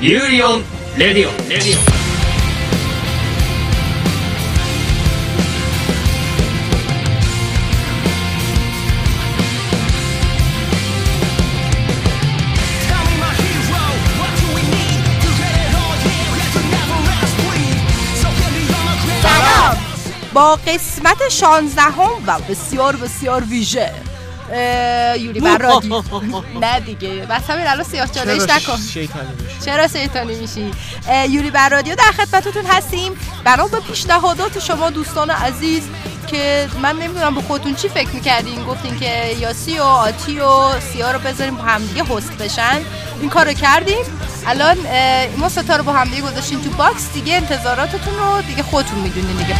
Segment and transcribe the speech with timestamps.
[0.00, 0.62] ユーリオン
[0.98, 2.00] レディオンレディオン
[20.34, 23.92] با قسمت 16 هم و بسیار بسیار ویژه
[25.18, 26.02] یوری بر رادیو
[26.60, 28.76] نه دیگه بس همین الان سیاه چالش نکن
[29.65, 30.71] چرا شیطانی میشی؟
[31.29, 33.11] یوری بر رادیو در خدمتتون هستیم.
[33.43, 35.83] بنا به پیشنهادات شما دوستان عزیز
[36.27, 38.65] که من نمی‌دونم به خودتون چی فکر می‌کردین.
[38.65, 42.81] گفتین که یاسی و آتی و سیا رو بذاریم با هم دیگه host بشن.
[43.21, 44.05] این کارو کردیم.
[44.47, 44.77] الان
[45.37, 47.13] ما سه تا رو با هم دیگه گذاشتیم تو box.
[47.13, 49.55] دیگه انتظاراتتون رو دیگه خودتون می‌دونین دیگه.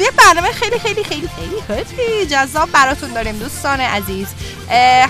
[0.00, 4.26] خب یه برنامه خیلی خیلی خیلی خیلی خیلی جذاب براتون داریم دوستان عزیز.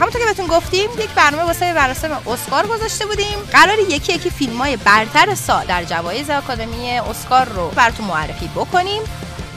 [0.00, 3.38] همونطور که بهتون گفتیم یک برنامه واسه مراسم اسکار گذاشته بودیم.
[3.52, 9.02] قرار یکی یکی فیلم های برتر سال در جوایز آکادمی اسکار رو براتون معرفی بکنیم.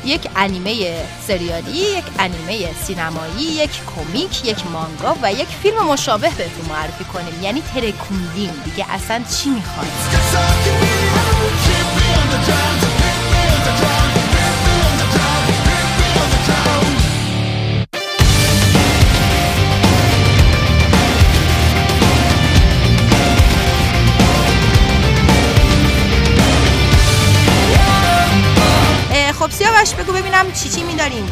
[0.06, 6.66] یک انیمه سریالی، یک انیمه سینمایی، یک کمیک، یک مانگا و یک فیلم مشابه بهتون
[6.70, 7.44] معرفی کنیم.
[7.44, 9.94] یعنی ترکوندیم دیگه اصلا چی می‌خواید؟
[30.34, 31.26] ببینم چی چی میداریم.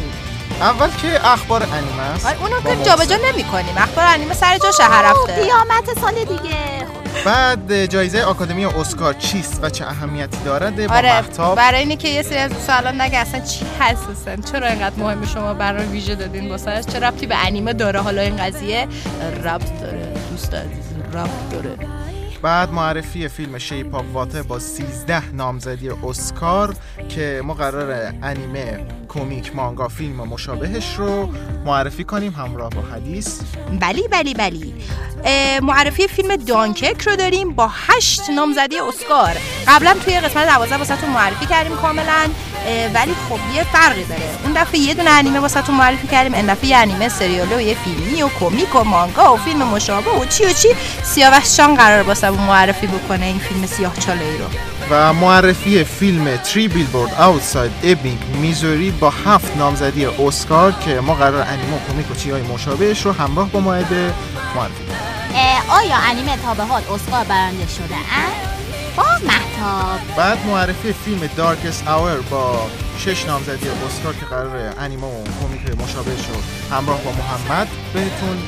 [0.60, 2.26] اول که اخبار انیمه است.
[2.26, 3.44] آره، اونو که جابجا نمی
[3.76, 5.34] اخبار انیمه سر جا شهر رفته.
[5.34, 6.56] قیامت سال دیگه.
[7.24, 12.08] بعد جایزه آکادمی اسکار چیست و چه اهمیتی دارد؟ با آره محتاب برای اینه که
[12.08, 16.14] یه سری از سوالان نگه اصلا چی هست اصلا چرا اینقدر مهمه شما برای ویژه
[16.14, 18.88] دادین واسه چه ربطی به انیمه داره؟ حالا این قضیه
[19.44, 20.84] ربط داره دوست عزیز
[21.14, 21.76] ربط داره.
[22.42, 26.74] بعد معرفی فیلم شیپ آف واتر با 13 نامزدی اسکار
[27.08, 31.28] که ما قرار انیمه کمیک مانگا فیلم مشابهش رو
[31.64, 33.40] معرفی کنیم همراه با حدیث.
[33.80, 34.74] بلی بلی بلی.
[35.62, 39.36] معرفی فیلم دانکک رو داریم با هشت نامزدی اسکار.
[39.68, 42.28] قبلا توی قسمت دوازده واسه معرفی کردیم کاملا.
[42.94, 44.22] ولی خب یه فرقی داره.
[44.44, 46.34] اون دفعه یه دونه انیمه واسه معرفی کردیم.
[46.34, 50.10] این دفعه یه انیمه سریاله و یه فیلمی و کمیک و مانگا و فیلم مشابه
[50.10, 50.68] و چی و چی.
[51.02, 54.44] سیاوش شان قرار واسه معرفی بکنه این فیلم سیاه چاله ای رو.
[54.90, 61.42] و معرفی فیلم تری بیلبورد اوتساید ابینگ میزوری با هفت نامزدی اسکار که ما قرار
[61.42, 64.12] انیمه و کمیک و چیهای مشابهش رو همراه با معرفی
[65.68, 67.94] آیا انیمه تا به حال اسکار برنده شده؟
[68.96, 75.24] با محتاب بعد معرفی فیلم دارکس آور با شش نامزدی اسکار که قرار انیمه و
[75.40, 78.38] کمیک مشابهش رو همراه با محمد بهتون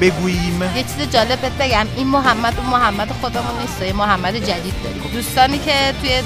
[0.00, 0.62] بگوییم.
[0.62, 5.02] یه چیز جالب بهت بگم این محمد و محمد خودمون نیست یه محمد جدید داریم.
[5.12, 6.22] دوستانی که توی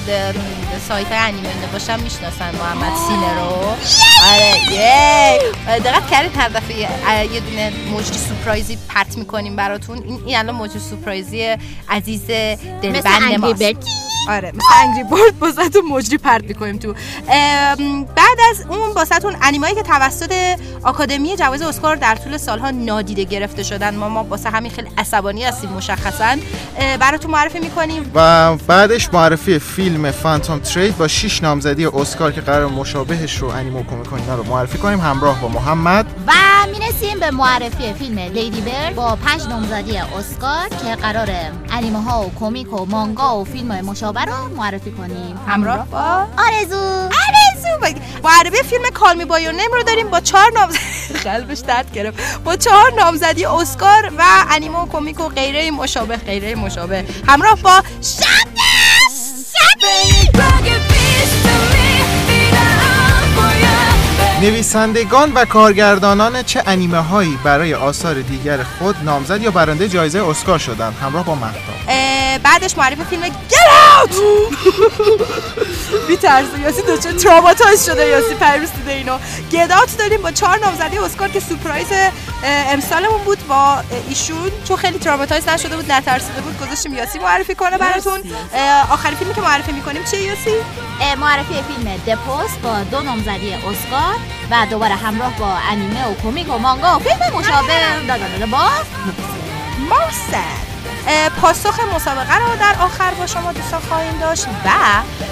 [0.88, 3.76] سایت انیمه باشن می‌شناسن محمد سینه رو.
[4.26, 5.38] آره یه.
[5.84, 6.76] دقت کردید هر دفعه
[7.34, 10.02] یه دونه موجی سورپرایزی پرت می‌کنیم براتون.
[10.02, 11.56] این این الان موجی سورپرایزی
[11.88, 12.26] عزیز
[12.82, 13.62] دلبند ماست.
[14.28, 16.94] آره مثل انگری بورد بازتون مجری پرت می‌کنیم تو.
[18.16, 23.62] بعد از اون بازتون انیمایی که توسط آکادمی جوایز اسکار در طول سالها نادیده گرفته
[23.62, 23.94] شدن.
[23.94, 26.36] ما ما واسه همین خیلی عصبانی هستیم مشخصا.
[27.00, 28.10] براتون معرفی می‌کنیم.
[28.14, 33.82] و بعدش معرفی فیلم فانتوم ترید با 6 نامزدی اسکار که قرار مشابهش رو انیمو
[34.16, 35.00] کمیک رو معرفی کنیم.
[35.00, 36.06] همراه با محمد.
[36.26, 36.32] و
[36.70, 41.30] می‌رسیم به معرفی فیلم لیدی برد با 5 نامزدی اسکار که قرار
[41.70, 45.40] انیمه ها و کمیک و مانگا و فیلم مشابه رو معرفی کنیم.
[45.46, 45.98] همراه با
[46.38, 46.76] آرزو.
[46.76, 47.96] آرزو.
[48.24, 50.78] معرفی فیلم کالمی با نیم رو داریم با چهار نامزدی
[51.24, 52.42] قلبش درد گرفت.
[52.44, 57.04] با چهار نامزدی اسکار و انیمه و کمیک و غیره مشابه غیره مشابه.
[57.28, 58.46] همراه با شب
[64.46, 70.58] نویسندگان و کارگردانان چه انیمه هایی برای آثار دیگر خود نامزد یا برنده جایزه اسکار
[70.58, 72.15] شدن همراه با مهتاب.
[72.38, 74.14] بعدش معرفی فیلم Get Out!
[76.08, 79.18] بی ترسه یاسی دوچه تراماتایز شده یاسی پریروز دیده اینو
[79.52, 81.86] Get Out داریم با چهار نامزدی اسکار که surprise
[82.44, 83.76] امسالمون بود با
[84.08, 84.50] ایشون.
[84.68, 88.20] چون خیلی traumatize نشده بود نترسیده بود گذاشتیم یاسی معرفی کنه براتون.
[88.90, 90.54] آخری فیلمی که معرفی می‌کنیم چیه یاسی؟
[91.20, 94.16] معرفی فیلم The Post با دو نامزدی اسکار
[94.50, 98.06] و دوباره همراه با انیمه و کمیک و مانگا و فیلم مشابه.
[98.08, 98.68] دادن با
[99.90, 100.65] مرسد اه،
[101.40, 104.70] پاسخ مسابقه رو در آخر با شما دوستان خواهیم داشت و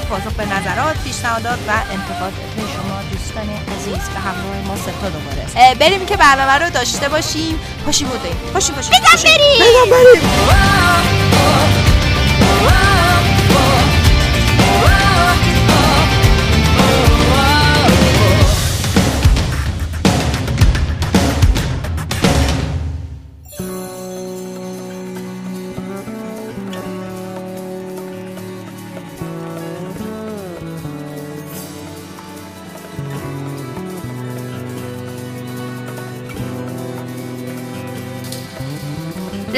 [0.08, 6.06] پاسخ به نظرات پیشنهادات و انتقادات شما دوستان عزیز به همراه ما ستا دوباره بریم
[6.06, 7.60] که برنامه رو داشته باشیم.
[7.84, 9.30] پاشیم بودیم پاشیم پاشیم پاشیم.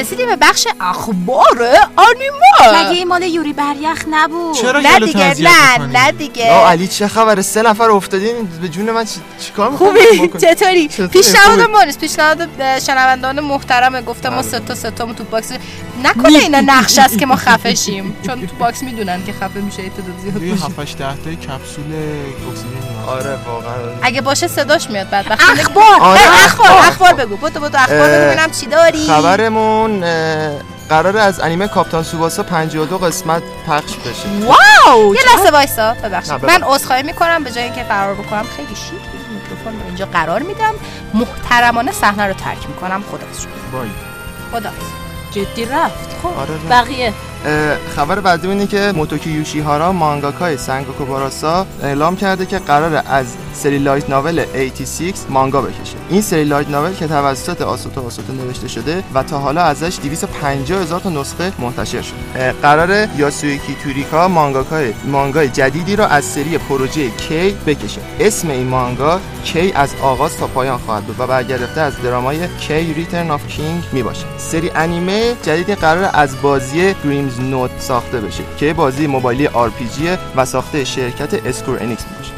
[0.07, 4.55] رسیدیم به بخش اخبار انیمه مگه این مال یوری بریخ نبود.
[4.55, 6.45] چرا نه دیگه نه؟ نه دیگه.
[6.51, 9.99] علی چه خبره؟ سه نفر افتادین به جون من چی- چیکار خوبی؟
[10.41, 12.47] چطوری؟ پیشنهاد نیست پیشنهاد
[12.87, 14.45] شنوندان محترم گفته ما بله.
[14.51, 15.51] سه تا سه تامون تو box.
[16.03, 19.77] نکنه اینا نقش است که ما خفه شیم چون تو box می‌دونن که خفه میشه
[19.77, 20.65] تعداد زیاد باشه.
[20.65, 21.83] 7 8 10 تا کپسول
[22.51, 23.07] اکسیژن.
[23.07, 23.73] آره واقعا.
[24.01, 25.83] اگه باشه صداش میاد بعد اخبار!
[26.01, 27.13] آره، اخبار اخبار.
[27.13, 27.35] بگو.
[27.37, 29.07] بودو بودو اخبار ببینم چی داری.
[29.07, 30.51] خبرمون اه،
[30.89, 34.27] قراره از انیمه کاپتان سوباسا 52 قسمت پخش بشه.
[34.45, 35.15] واو!
[35.15, 36.45] یه لحظه وایسا ببخشید.
[36.45, 39.01] من عذرخواهی می‌کنم به جای اینکه فرار بکنم خیلی شیک
[39.33, 40.73] میکروفون رو اینجا قرار میدم.
[41.13, 43.03] محترمانه صحنه رو ترک می‌کنم.
[43.11, 43.45] خدافظ
[44.51, 44.69] خدا
[45.31, 46.09] جدی رفت.
[46.23, 46.57] خب آره.
[46.69, 47.13] بقیه.
[47.95, 53.77] خبر بعدی اینه که موتوکی یوشیهارا مانگاکای سنگوکو باراسا اعلام کرده که قراره از سری
[53.77, 55.95] light novel 86 مانگا بکشه.
[56.09, 60.81] این سری light novel که توسط آسوتو آسوتو نوشته شده و تا حالا ازش 250
[60.81, 62.17] هزار تا نسخه منتشر شده.
[62.35, 68.01] اه، قراره یاسویکی توریکا مانگاکای مانگای جدیدی را از سری پروژه K بکشه.
[68.19, 72.93] اسم این مانگا K از آغاز تا پایان خواهد بود و برگرفته از درامای K
[72.93, 76.93] Return of King می باشه سری انیمه جدیدی قرار از بازی
[77.27, 79.71] Grimms Notes ساخته بشه که بازی موبایلی آر
[80.35, 82.31] و ساخته شرکت Square Enix باشه.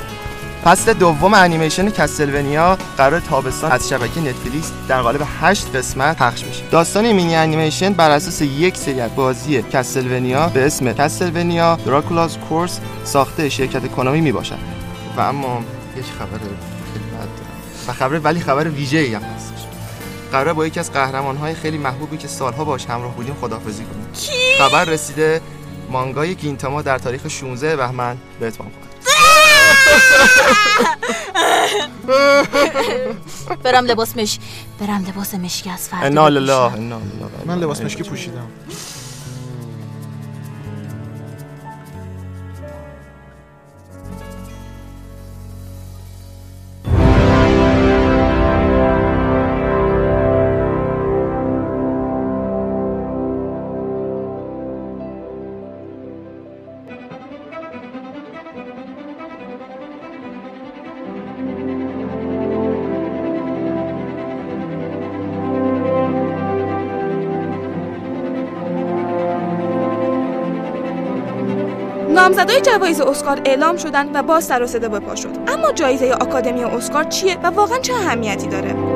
[0.63, 6.63] فصل دوم انیمیشن Castlevania قرار تابستان از شبکه نتفلیکس در قالب 8 قسمت پخش بشه.
[6.71, 12.79] داستان مینی انیمیشن بر اساس یک سری از بازی Castlevania به اسم Castlevania Dracula's Curse
[13.03, 14.57] ساخته شرکت Konami می باشد.
[15.17, 15.63] و اما
[15.97, 16.39] یک خبر
[16.93, 17.29] خیلی بد
[17.87, 19.68] و خبر ولی خبر ویژه‌ای هم هستش
[20.31, 24.07] قراره با یکی از قهرمان‌های خیلی محبوبی که سالها باش همراه بودیم خدافظی کنیم.
[24.59, 25.41] خبر رسیده
[25.91, 28.89] مانگای گینتاما در تاریخ 16 بهمن به اتمام خواهد
[33.63, 34.39] برم لباس مش
[34.79, 36.37] برم لباس مشکی از فردا انا بپوشم.
[36.37, 37.45] لله انا لله.
[37.45, 38.47] من لباس مشکی پوشیدم.
[72.49, 75.29] نامزدای جوایز اسکار اعلام شدن و باز سر و صدا به پا شد.
[75.47, 78.88] اما جایزه آکادمی اسکار چیه و واقعا چه اهمیتی داره؟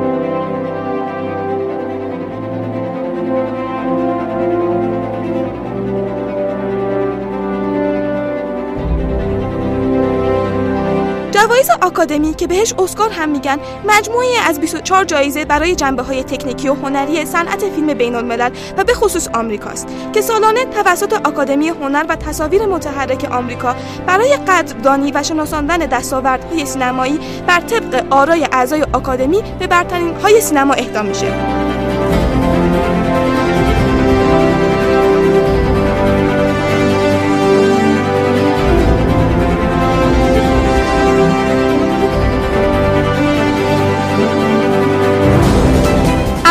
[11.44, 13.58] جوایز آکادمی که بهش اسکار هم میگن
[13.88, 18.84] مجموعه از 24 جایزه برای جنبه های تکنیکی و هنری صنعت فیلم بین الملل و
[18.84, 25.22] به خصوص آمریکاست که سالانه توسط آکادمی هنر و تصاویر متحرک آمریکا برای قدردانی و
[25.22, 31.63] شناساندن دستاوردهای سینمایی بر طبق آرای اعضای آکادمی به برترین های سینما اهدا میشه.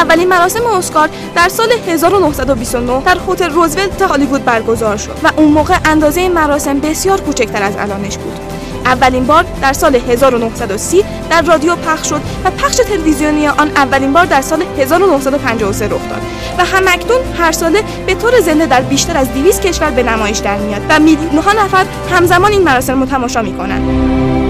[0.03, 5.77] اولین مراسم اسکار در سال 1929 در هتل روزولت هالیوود برگزار شد و اون موقع
[5.85, 8.39] اندازه این مراسم بسیار کوچکتر از الانش بود.
[8.85, 14.25] اولین بار در سال 1930 در رادیو پخش شد و پخش تلویزیونی آن اولین بار
[14.25, 16.21] در سال 1953 رخ داد
[16.57, 20.57] و همکنون هر ساله به طور زنده در بیشتر از 200 کشور به نمایش در
[20.57, 24.42] میاد و میلیون‌ها نفر همزمان این مراسم رو تماشا می‌کنند.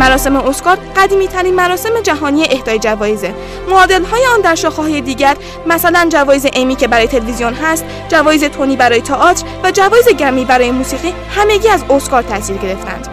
[0.00, 3.34] مراسم اسکار قدیمی ترین مراسم جهانی اهدای جوایزه.
[3.68, 8.44] معادل های آن در شاخه های دیگر مثلا جوایز امی که برای تلویزیون هست جوایز
[8.44, 13.08] تونی برای تئاتر و جوایز گرمی برای موسیقی همگی از اسکار تاثیر گرفتند.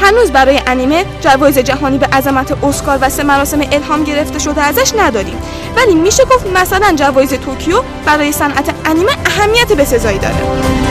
[0.00, 4.92] هنوز برای انیمه جوایز جهانی به عظمت اسکار و سه مراسم الهام گرفته شده ازش
[4.98, 5.38] نداریم.
[5.76, 10.85] ولی میشه گفت مثلا جوایز توکیو برای صنعت انیمه اهمیت بسزایی داره.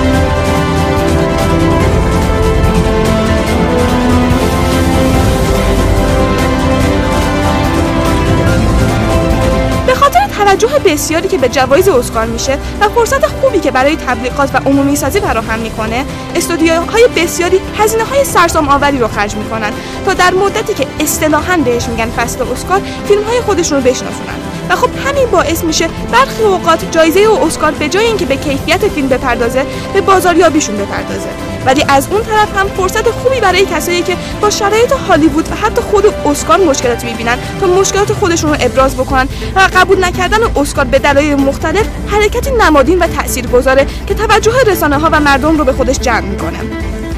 [10.38, 14.96] توجه بسیاری که به جوایز اسکار میشه و فرصت خوبی که برای تبلیغات و عمومی
[14.96, 19.72] سازی فراهم می‌کنه استودیوهای بسیاری هزینه های سرسام آوری رو خرج می‌کنن
[20.06, 24.36] تا در مدتی که اصطلاحا بهش میگن فصل اسکار فیلم های خودشون رو بشناسونن.
[24.70, 28.88] و خب همین باعث میشه برخی اوقات جایزه و اسکار به جای اینکه به کیفیت
[28.88, 31.55] فیلم بپردازه به بازاریابیشون بپردازه.
[31.66, 35.82] ولی از اون طرف هم فرصت خوبی برای کسایی که با شرایط هالیوود و حتی
[35.82, 41.00] خود اسکار مشکلاتی می‌بینن تا مشکلات خودشون رو ابراز بکنن و قبول نکردن اسکار به
[41.00, 46.00] دلایل مختلف حرکتی نمادین و تاثیرگذاره که توجه رسانه ها و مردم رو به خودش
[46.00, 46.60] جمع می‌کنه.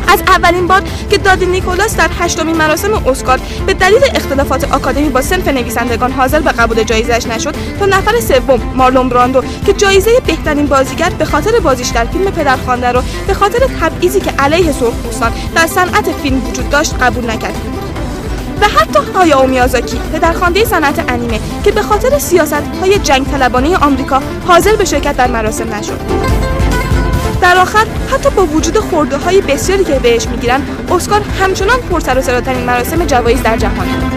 [0.07, 5.21] از اولین بار که دادی نیکولاس در هشتمین مراسم اسکار به دلیل اختلافات آکادمی با
[5.21, 10.65] سنف نویسندگان حاضر به قبول جایزهش نشد تا نفر سوم مارلون براندو که جایزه بهترین
[10.65, 15.67] بازیگر به خاطر بازیش در فیلم پدرخوانده رو به خاطر تبعیضی که علیه سرخپوستان در
[15.67, 17.55] صنعت فیلم وجود داشت قبول نکرد.
[18.61, 24.21] و حتی هایاو میازاکی پدرخوانده صنعت انیمه که به خاطر سیاست های جنگ طلبانه آمریکا
[24.47, 26.36] حاضر به شرکت در مراسم نشد.
[27.41, 32.21] در آخر حتی با وجود خورده های بسیاری که بهش می‌گیرن اسکار همچنان پرسر و
[32.21, 34.16] صداترین مراسم جوایز در جهانه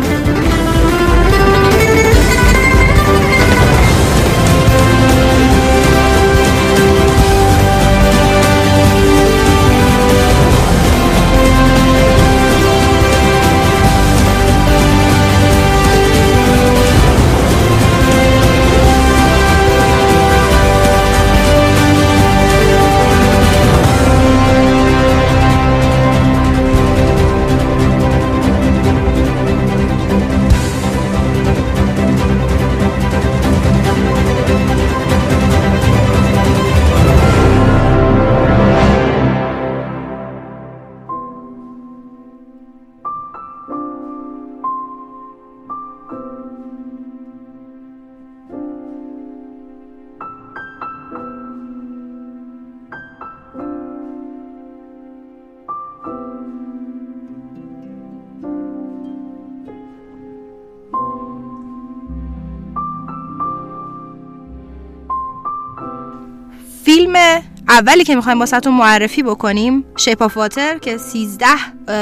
[67.70, 71.46] اولی که می‌خوایم واسهتون معرفی بکنیم شیپ آف واتر که 13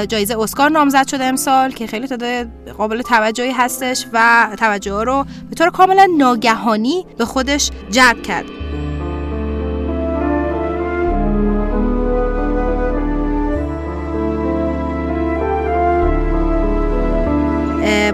[0.07, 2.49] جایزه اسکار نامزد شده امسال که خیلی تعداد
[2.79, 8.45] قابل توجهی هستش و توجه رو به طور کاملا ناگهانی به خودش جلب کرد.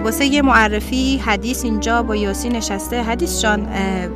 [0.05, 3.03] واسه یه معرفی حدیث اینجا با یاسی نشسته.
[3.03, 3.67] حدیث جان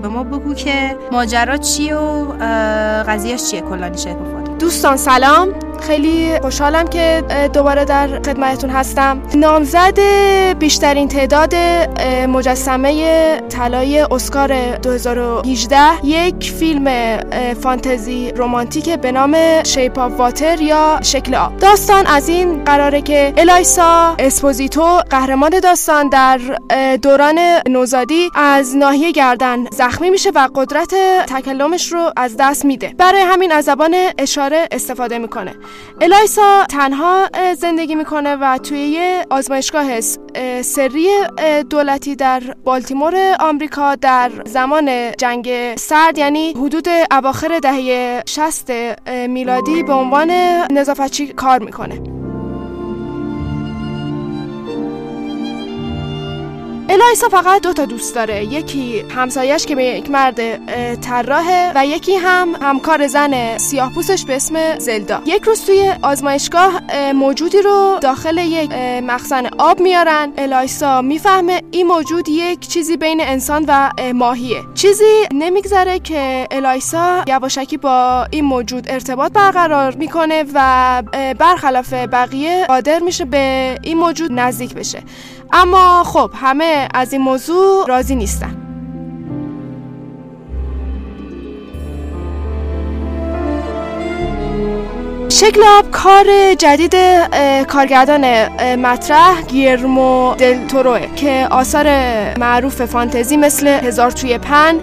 [0.02, 2.26] به ما بگو که ماجرا چیه و
[3.08, 4.18] قضیهش چیه؟ کلانی شیپ
[4.60, 5.50] دوستان سلام.
[5.82, 9.22] خیلی خوشحالم که دوباره در خدمتتون هستم.
[9.36, 10.00] نامزد
[10.60, 11.56] بیشترین تعداد
[12.28, 17.18] مجسمه طلای اسکار 2018 یک فیلم
[17.54, 21.58] فانتزی رومانتیک به نام Shape of Water یا شکل آب.
[21.58, 26.40] داستان از این قراره که الایسا اسپوزیتو قهرمان داستان در
[27.02, 30.94] دوران نوزادی از ناحیه گردن زخمی میشه و قدرت
[31.28, 32.96] تکلمش رو از دست میده.
[32.98, 35.56] برای همین از زبان اشاره استفاده می‌کنه.
[36.02, 40.02] الایسا تنها زندگی می‌کنه و توی یه آزمایشگاه
[40.62, 41.08] سری
[41.70, 48.72] دولتی در بالتیمور آمریکا در زمان جنگ سرد یعنی حدود اواخر دهه 60
[49.28, 50.32] میلادی به عنوان
[50.72, 52.29] نظافتچی کار می‌کنه.
[56.92, 58.46] الایسا فقط دو تا دوست داره.
[58.46, 60.56] یکی همسایش که به یک مرد
[61.02, 65.22] طراحه و یکی هم همکار زن سیاه پوستش به اسم زلدا.
[65.26, 66.82] یک روز توی آزمایشگاه
[67.14, 68.72] موجودی رو داخل یک
[69.04, 70.34] مخزن آب میارن.
[70.38, 74.62] الایسا می‌فهمه این موجود یک چیزی بین انسان و ماهیه.
[74.76, 81.04] چیزی نمیگذره که الایسا یواشکی با این موجود ارتباط برقرار می‌کنه و
[81.40, 85.04] برخلاف بقیه قادر میشه به این موجود نزدیک بشه.
[85.52, 88.69] اما خب همه از این موضوع راضی نیستن.
[95.32, 96.96] شکل آب کار جدید
[97.68, 98.26] کارگردان
[98.76, 101.88] مطرح گیرمو دل توروه که آثار
[102.40, 104.76] معروف فانتزی مثل هزار توی پن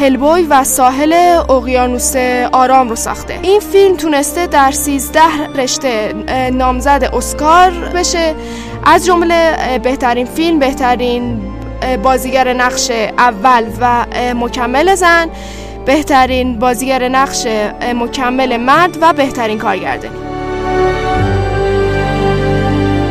[0.00, 1.12] هلبوی و ساحل
[1.48, 2.16] اقیانوس
[2.52, 3.38] آرام رو ساخته.
[3.42, 5.20] این فیلم تونسته در 13
[5.56, 6.12] رشته
[6.52, 8.34] نامزد اسکار بشه.
[8.86, 11.40] از جمله بهترین فیلم بهترین
[12.02, 15.30] بازیگر نقش اول و مکمل زن.
[15.86, 17.46] بهترین بازیگر نقش
[17.94, 20.16] مکمل مرد و بهترین کارگردانی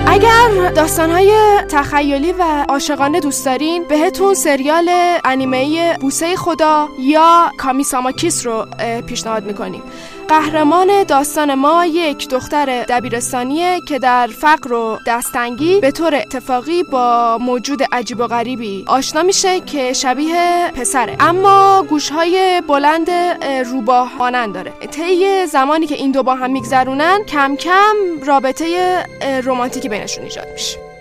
[0.07, 1.31] اگر داستانهای
[1.69, 4.89] تخیلی و عاشقانه دوست دارین بهتون سریال
[5.25, 8.65] انیمه بوسه خدا یا کامیساما کیس رو
[9.07, 9.81] پیشنهاد می‌کنیم.
[10.27, 17.37] قهرمان داستان ما یک دختر دبیرستانیه که در فقر و دستنگی به طور اتفاقی با
[17.41, 21.17] موجود عجیب و غریبی آشنا میشه که شبیه پسره.
[21.19, 24.71] اما گوشهای بلند اه، روباه مانند داره.
[24.71, 28.97] طی زمانی که این دو با هم میگذرونن کم کم رابطه
[29.43, 30.92] رمانتیکی بینشون ایجاد میشه.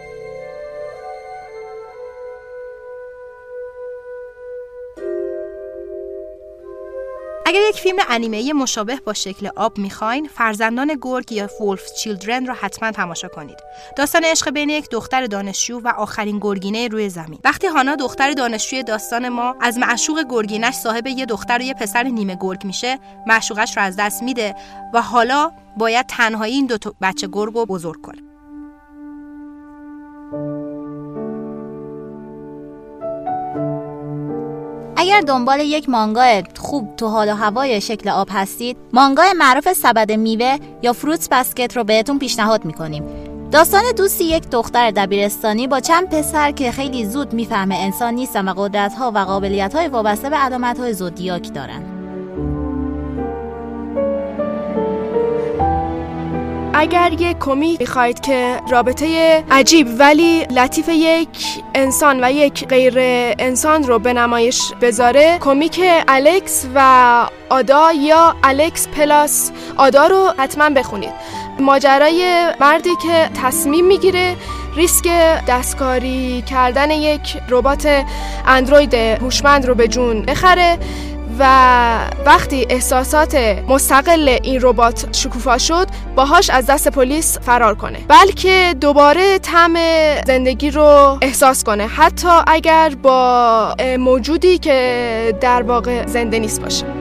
[7.82, 13.28] فیلم انیمه مشابه با شکل آب می‌خواین فرزندان گرگ یا وولف چیلدرن رو حتما تماشا
[13.28, 13.56] کنید.
[13.96, 17.38] داستان عشق بین یک دختر دانشجو و آخرین گرگینه روی زمین.
[17.44, 22.02] وقتی هانا دختر دانشجوی داستان ما از معشوق گرگینش صاحب یه دختر و یه پسر
[22.02, 24.54] نیمه گرگ میشه معشوقش رو از دست میده
[24.94, 28.31] و حالا باید تنهایی این دو بچه گرگ رو بزرگ کنه.
[35.02, 40.12] اگر دنبال یک مانگای خوب تو حال و هوای شکل آب هستید مانگای معروف سبد
[40.12, 43.04] میوه یا فروتس بسکت رو بهتون پیشنهاد می‌کنیم.
[43.50, 48.54] داستان دوستی یک دختر دبیرستانی با چند پسر که خیلی زود می‌فهمه انسان نیستن و
[48.56, 51.91] قدرت ها و قابلیت های وابسته به علامت های زودیاک دارن.
[56.74, 61.28] اگر یک کمیک می‌خواید که رابطه عجیب ولی لطیف یک
[61.74, 62.94] انسان و یک غیر
[63.38, 70.70] انسان رو به نمایش بذاره کمیک الکس و آدا یا الکس plus آدا رو حتما
[70.70, 71.12] بخونید.
[71.60, 74.36] ماجرای مردی که تصمیم می‌گیره
[74.76, 75.08] ریسک
[75.48, 78.04] دستکاری کردن یک ربات
[78.46, 80.78] اندروید هوشمند رو به جون بخره
[81.38, 81.44] و
[82.26, 83.34] وقتی احساسات
[83.68, 87.98] مستقل این ربات شکوفا شد باهاش از دست پلیس فرار کنه.
[88.08, 89.74] بلکه دوباره طعم
[90.26, 96.91] زندگی رو احساس کنه حتی اگر با موجودی که در واقع زنده نیست باشه.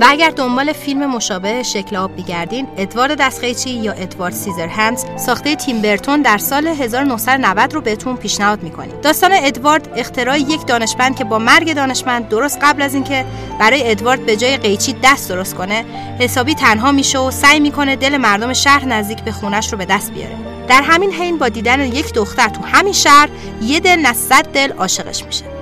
[0.00, 5.54] و اگر دنبال فیلم مشابه شکل آب بیگردین ادوارد دستقیچی یا ادوارد سیزر هندز ساخته
[5.54, 9.00] تیم برتون در سال 1990 رو بهتون پیشنهاد می‌کنیم.
[9.02, 13.24] داستان ادوارد اختراع یک دانشمند که با مرگ دانشمند درست قبل از اینکه
[13.58, 15.84] برای ادوارد به جای قیچی دست درست کنه
[16.18, 20.12] حسابی تنها میشه و سعی می‌کنه دل مردم شهر نزدیک به خونش رو به دست
[20.12, 20.36] بیاره.
[20.68, 23.28] در همین حین با دیدن یک دختر تو همین شهر
[23.62, 25.59] یه دل نه دل عاشقش میشه.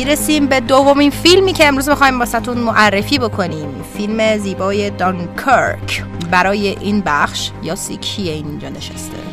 [0.00, 3.84] می‌رسیم به دومین فیلمی که امروز می‌خوایم واسهتون معرفی بکنیم.
[3.96, 6.04] فیلم زیبای دانکرک.
[6.30, 9.29] برای این بخش یا کیه اینجا نشسته.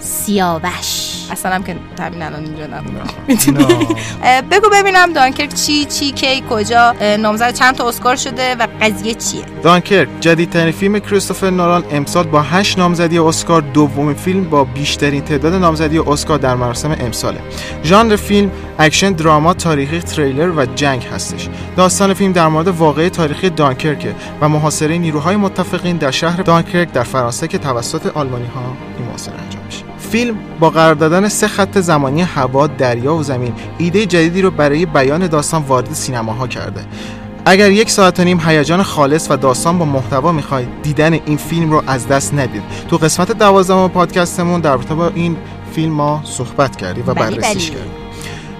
[0.00, 1.10] سیاوش.
[1.30, 2.64] اصلا هم که همین الان اینجا؟
[4.22, 9.14] اه، بگو ببینم دانکرک چی چی کی کجا نامزد چند تا اسکار شده و قضیه
[9.14, 15.24] چیه؟ دانکرک جدیدترین فیلم کریستوفر نولان امسال با 8 نامزدی اسکار دومین فیلم با بیشترین
[15.24, 17.40] تعداد نامزدی اسکار در مراسم امساله.
[17.84, 21.48] ژانر فیلم اکشن دراما تاریخی تریلر و جنگ هستش.
[21.76, 27.02] داستان فیلم در مورد واقعه تاریخی دانکرک و محاصره نیروهای متفقین در شهر دانکرک در
[27.02, 29.49] فرانسه که توسط آلمانی ها این محاصره
[30.10, 34.86] فیلم با قرار دادن سه خط زمانی هوا، دریا و زمین ایده جدیدی رو برای
[34.86, 36.80] بیان داستان وارد سینماها کرده.
[37.44, 41.70] اگر یک ساعت و نیم هیجان خالص و داستان با محتوا می‌خواید دیدن این فیلم
[41.70, 42.62] رو از دست ندید.
[42.88, 45.36] تو قسمت دوازدهم پادکستمون در رابطه با این
[45.72, 47.70] فیلم ما صحبت کردیم و بررسیش.
[47.70, 47.92] کردیم.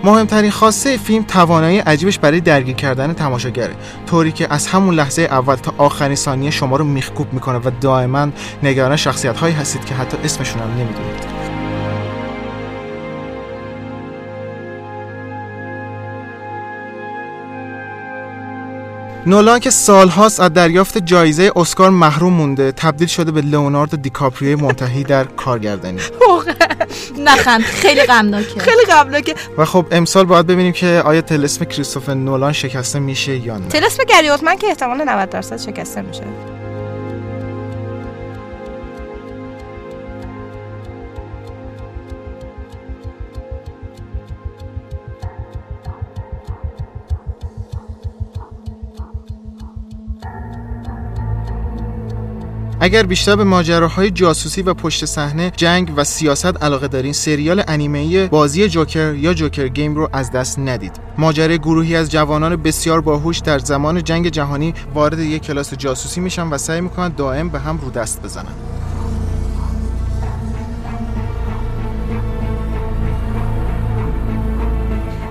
[0.04, 3.74] مهمترین خاصه فیلم توانایی عجیبش برای درگیر کردن تماشاگره
[4.06, 8.28] طوری که از همون لحظه اول تا آخرین ثانیه شما رو میخکوب می‌کنه و دائما
[8.62, 11.39] نگران شخصیت هایی هستید که حتی اسمشون هم نمی‌دونید
[19.26, 25.04] نولان که سالهاست از دریافت جایزه اسکار محروم مونده تبدیل شده به لئوناردو دیکاپریوی منتهی
[25.04, 26.00] در کارگردانی.
[27.26, 27.62] نخند.
[27.62, 28.60] خیلی غمناکه.
[28.60, 29.34] خیلی غمناکه.
[29.58, 33.68] و خب امسال باید ببینیم که آیا تلسم کریستوفر نولان شکسته میشه یا نه.
[33.68, 36.22] تلسم گری اوتمن که احتمال 90 درصد شکسته میشه.
[52.82, 58.26] اگر بیشتر به ماجراهای جاسوسی و پشت صحنه جنگ و سیاست علاقه دارین سریال انیمه‌ای
[58.26, 60.92] بازی جوکر یا جوکر گیم رو از دست ندید.
[61.18, 66.46] ماجرای گروهی از جوانان بسیار باهوش در زمان جنگ جهانی وارد یک کلاس جاسوسی میشن
[66.46, 68.54] و سعی می‌کنن دائم به هم رو دست بزنن.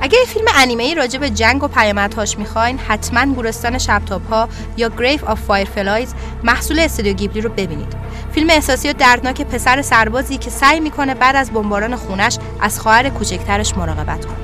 [0.10, 5.24] اگه فیلم انیمه راجع به جنگ و پیامدهاش می‌خواین حتما گورستان شبتاب ها یا Grave
[5.24, 7.94] of Fireflies محصول استودیو گیبلی رو ببینید.
[8.32, 13.10] فیلم احساسی و دردناک پسر سربازی که سعی می‌کنه بعد از بمباران خونش از خواهر
[13.10, 14.36] کوچکترش مراقبت کنه.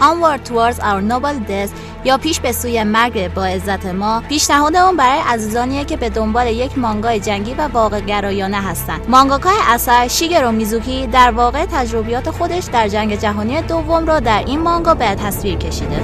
[0.00, 1.91] Onward Towards Our Noble Death.
[2.04, 6.46] یا پیش به سوی مرگ با عزت ما پیشنهاد اون برای عزیزانیه که به دنبال
[6.46, 9.00] یک مانگای جنگی و واقع گرایانه هستند.
[9.08, 14.60] مانگاکای اثر شیگرو میزوکی در واقع تجربیات خودش در جنگ جهانی دوم را در این
[14.60, 16.02] مانگا به تصویر کشیده.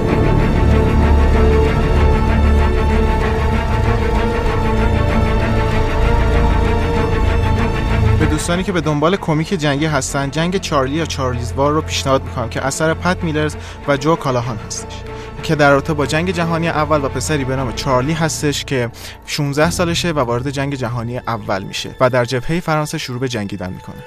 [8.29, 12.49] دوستانی که به دنبال کمیک جنگی هستن جنگ چارلی یا چارلیز وار رو پیشنهاد می‌کنم
[12.49, 13.55] که اثر پت میلرز
[13.87, 14.93] و جو کالاهان هستش.
[15.43, 18.89] که در رابطه با جنگ جهانی اول و پسری به نام چارلی هستش که
[19.25, 23.73] 16 سالشه و وارد جنگ جهانی اول میشه و در جبهه فرانسه شروع به جنگیدن
[23.73, 24.03] می‌کنه.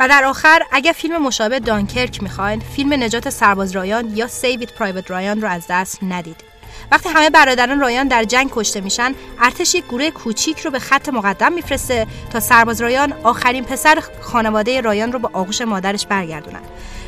[0.00, 5.10] و در آخر اگر فیلم مشابه دانکرک می‌خواین فیلم نجات سرباز رایان یا سیویت پرایوت
[5.10, 6.54] رایان رو از دست ندید.
[6.92, 11.08] وقتی همه برادران رایان در جنگ کشته میشن ارتش یک گروه کوچیک رو به خط
[11.08, 16.60] مقدم میفرسته تا سرباز رایان آخرین پسر خانواده رایان رو به آغوش مادرش برگردونن.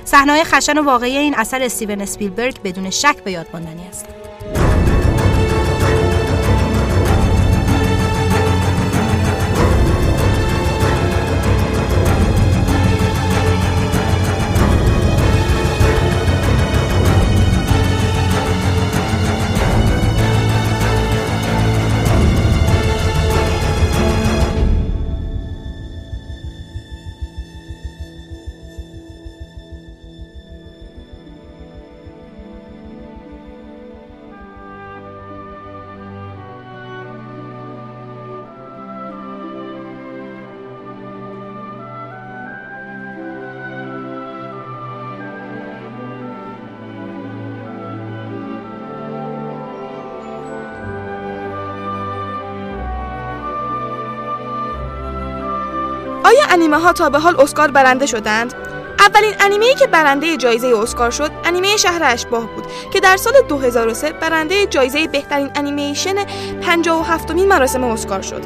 [0.07, 4.07] صحنه‌های خشن و واقعی این اثر استیون اسپیلبرگ بدون شک به یاد ماندنی است.
[56.67, 58.55] انیمه ها تا به حال اسکار برنده شدند؟
[58.99, 64.13] اولین انیمه‌ای که برنده جایزه اسکار شد انیمه شهر اشباه بود که در سال 2003
[64.13, 66.15] برنده جایزه بهترین انیمیشن
[66.63, 68.45] 57 مین مراسم اسکار شد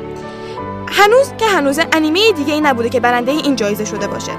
[0.88, 4.32] هنوز که هنوز انیمه دیگه ای نبوده که برنده این جایزه شده باشه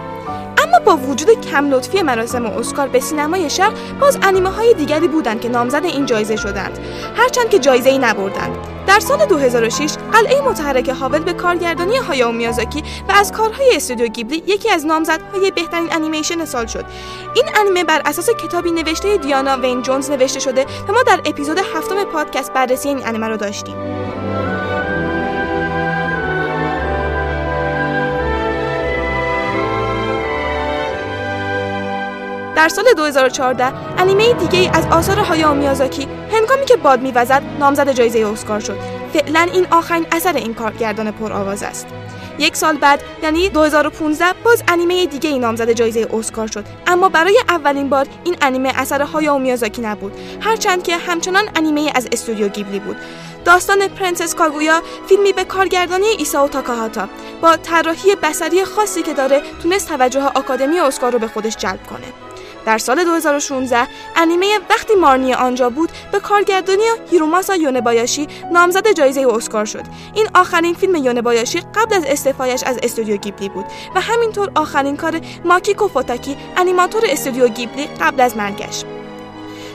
[0.85, 5.49] با وجود کم لطفی مراسم اسکار به سینمای شرق باز انیمه های دیگری بودند که
[5.49, 6.79] نامزد این جایزه شدند.
[7.15, 8.57] هرچند که جایزه ای نبردند.
[8.87, 14.43] در سال 2006 قلعه متحرک هاول به کارگردانی هایاو میازاکی و از کارهای استودیو گیبلی
[14.47, 16.85] یکی از نامزدهای بهترین انیمیشن سال شد.
[17.35, 21.57] این انیمه بر اساس کتابی نوشته دیانا وین جونز نوشته شده و ما در اپیزود
[21.75, 23.75] هفتم پادکست بررسی این انیمه رو داشتیم.
[32.61, 37.91] در سال 2014 انیمه دیگه ای از آثار هایاو میازاکی هنگامی که باد میوزد نامزد
[37.91, 38.77] جایزه اسکار شد.
[39.13, 41.87] فعلا این آخرین اثر این کارگردان پرآوازه است.
[42.39, 46.65] یک سال بعد یعنی 2015 باز انیمه دیگه ای نامزد جایزه اسکار شد.
[46.87, 50.13] اما برای اولین بار این انیمه اثر هایاو میازاکی نبود.
[50.41, 52.97] هرچند که همچنان انیمه از استودیو گیبلی بود.
[53.45, 57.07] داستان پرنسس کاگویا فیلمی به کارگردانی ایساو تاکاهاتا
[57.41, 62.30] با طراحی بصری خاصی که داره تونست توجه آکادمی اسکار رو به خودش جلب کنه.
[62.65, 69.65] در سال 2016 انیمه وقتی مارنی آنجا بود به کارگردانی هیروماسا یونبایاشی نامزد جایزه اسکار
[69.65, 69.83] شد.
[70.13, 75.21] این آخرین فیلم یونبایاشی قبل از استعفایش از استودیو گیبلی بود و همینطور آخرین کار
[75.45, 78.83] ماکیکو فوتاکی انیماتور استودیو گیبلی قبل از مرگش.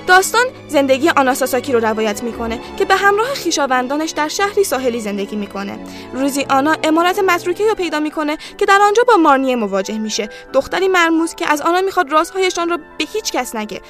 [0.07, 5.79] داستان زندگی آناساساکی رو روایت می‌کنه که به همراه خیشاوندانش در شهری ساحلی زندگی می‌کنه.
[6.13, 10.29] روزی آنا امارت متروکه رو پیدا می‌کنه که در آنجا با مارنیه مواجه میشه.
[10.53, 13.81] دختری مرموز که از آنها می‌خواد رازهایشان رو به هیچ کس نگه.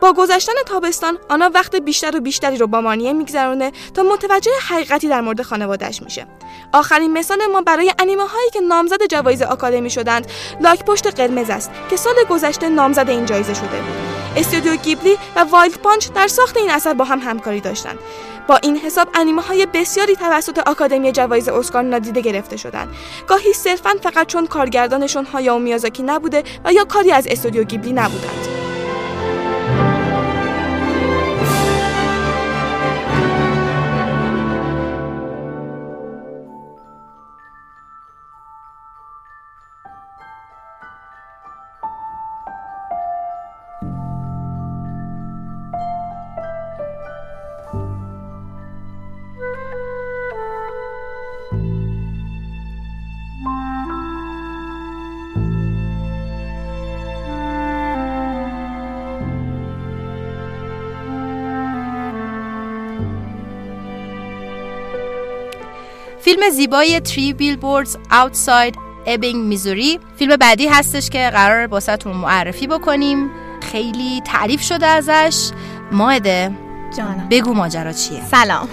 [0.00, 5.08] با گذشتن تابستان آنا وقت بیشتر و بیشتری رو با مارنیه میگذرونه تا متوجه حقیقتی
[5.08, 6.26] در مورد خانوادهش میشه.
[6.72, 10.26] آخرین مثال ما برای انیمه هایی که نامزد جوایز آکادمی شدند
[10.60, 14.23] لاک پشت قرمز است که سال گذشته نامزد این جایزه شده بود.
[14.36, 17.98] استودیو گیبلی و Wild Bunch در ساخت این اثر با هم همکاری داشتند.
[18.48, 22.88] با این حساب انیمه های بسیاری توسط آکادمی جوایز اسکار نادیده گرفته شدند.
[23.28, 28.48] گاهی صرفا فقط چون کارگردانشون هایاو میازاکی نبوده و یا کاری از استودیو گیبلی نبودند.
[66.24, 73.30] فیلم زیبای Three Billboards Outside Ebbing Missouri فیلم بعدی هستش که قراره براتون معرفی بکنیم.
[73.60, 75.50] خیلی تعریف شده ازش.
[75.92, 76.50] ماهده
[76.96, 77.28] جانم.
[77.30, 78.68] بگو ماجرا چیه؟ سلام.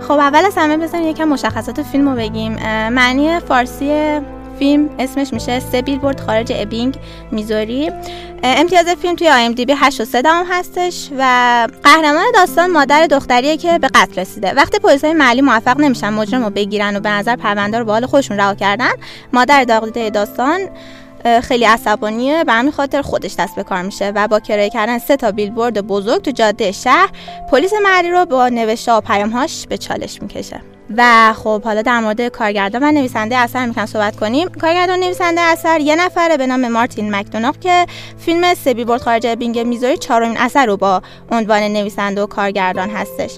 [0.00, 2.52] خب اول از همه بزنیم یکم مشخصات فیلم رو بگیم
[2.88, 4.20] معنی فارسی
[4.58, 6.94] فیلم اسمش میشه سه بیلبورد خارج ابینگ
[7.30, 7.90] میزوری.
[8.42, 11.22] امتیاز فیلم توی IMDb 8 و 3 دهم هستش و
[11.82, 14.52] قهرمان داستان مادر دختریه که به قتل رسیده.
[14.52, 18.06] وقتی پلیسای محلی موفق نمیشن مجرم رو بگیرن و به نظر پرونده رو به حال
[18.06, 18.92] خودشون رها کردن
[19.32, 20.60] مادر داغدیده داستان
[21.42, 22.44] خیلی عصبانیه.
[22.44, 25.80] به همین خاطر خودش دست به کار میشه و با کرایه کردن سه تا بیلبورد
[25.80, 27.10] بزرگ تو جاده شهر
[27.50, 30.75] پلیس محلی رو با نوشته و پیامهاش به چالش می‌کشه.
[30.96, 35.80] و خب حالا در مورد کارگردان و نویسنده اثر می‌کنم صحبت کنیم کارگردان نویسنده اثر
[35.80, 37.86] یه نفره به نام مارتین مکدوناغ که
[38.18, 43.36] فیلم سبی برد خارج بینگ میزوری چهارمین اثر رو با عنوان نویسنده و کارگردان هستش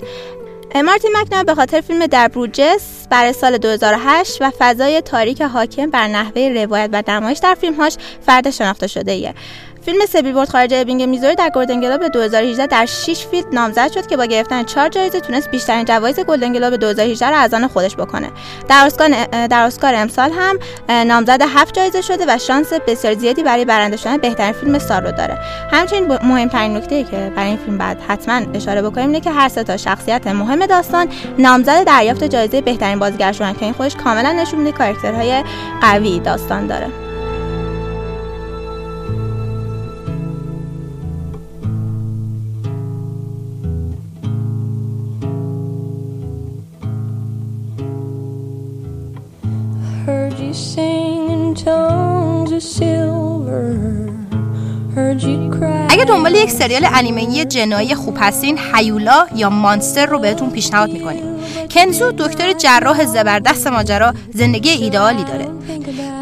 [0.74, 6.08] مارتین مکدوناغ به خاطر فیلم در بروجس برای سال 2008 و فضای تاریک حاکم بر
[6.08, 9.34] نحوه روایت و نمایش در فیلمهاش فرد شناخته شده ایه.
[9.84, 14.06] فیلم سبی برد خارج بینگ میزوری در گلدن گلوب 2018 در 6 فیلم نامزد شد
[14.06, 17.96] که با گرفتن 4 جایزه تونست بیشترین جوایز گلدن گلوب 2018 رو از آن خودش
[17.96, 18.30] بکنه.
[18.68, 23.64] در اسکار در اسکار امسال هم نامزد 7 جایزه شده و شانس بسیار زیادی برای
[23.64, 25.38] برنده شدن بهترین فیلم سال رو داره.
[25.72, 29.64] همچنین مهمترین نکته که برای این فیلم بعد حتما اشاره بکنیم اینه که هر سه
[29.64, 34.58] تا شخصیت مهم داستان نامزد دریافت جایزه بهترین بازیگر شدن که این خودش کاملا نشون
[34.58, 35.44] میده کاراکترهای
[35.80, 37.07] قوی داستان داره.
[55.88, 61.24] اگه دنبال یک سریال انیمه‌ای جنایی خوب هستین هیولا یا مانستر رو بهتون پیشنهاد می‌کنیم.
[61.70, 65.46] کنزو دکتر جراح زبردست ماجرا زندگی ایدئالی داره.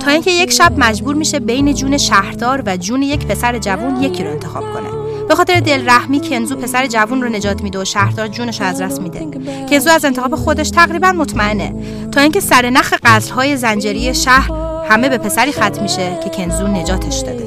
[0.01, 4.25] تا اینکه یک شب مجبور میشه بین جون شهردار و جون یک پسر جوون یکی
[4.25, 5.06] رو انتخاب کنه.
[5.29, 9.27] به خاطر دلرحمی کنزو پسر جوون رو نجات میده و شهردار جونش از دست میده.
[9.71, 11.75] کنزو از انتخاب خودش تقریبا مطمئنه.
[12.13, 14.51] تا اینکه سر نخ قتل‌های زنجیری شهر
[14.89, 17.45] همه به پسری ختم میشه که کنزو نجاتش داده.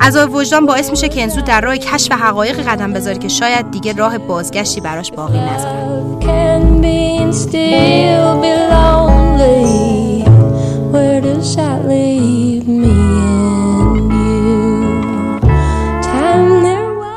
[0.00, 4.18] عذاب وجدان باعث میشه کنزو در راه کشف حقایق قدم بذاره که شاید دیگه راه
[4.18, 5.88] بازگشتی براش باقی نذاره.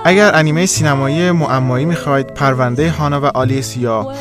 [0.06, 4.14] اگر انیمه سینمایی معمایی می‌خواید پرونده هانا و آلیس یا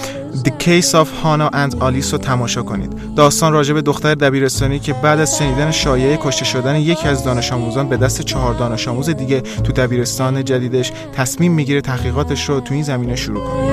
[0.45, 3.15] The Case of Hana and Alice رو تماشا کنید.
[3.17, 7.53] داستان راجع به دختر دبیرستانی که بعد از شنیدن شایعه کشته شدن یکی از دانش
[7.53, 12.75] آموزان به دست چهار دانش آموز دیگه تو دبیرستان جدیدش تصمیم می‌گیره تحقیقاتش رو تو
[12.75, 13.71] این زمینه شروع کنه.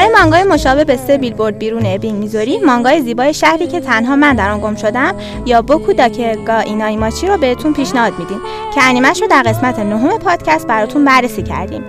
[0.00, 4.36] برای مانگای مشابه به سه بیلبورد بیرون ابینگ میزوری مانگای زیبای شهری که تنها من
[4.36, 5.14] در آن گم شدم
[5.46, 8.38] یا بوکو داکه گا اینایماچی رو بهتون پیشنهاد میدیم
[8.74, 11.84] که انیمش رو در قسمت نهم پادکست براتون بررسی کردیم.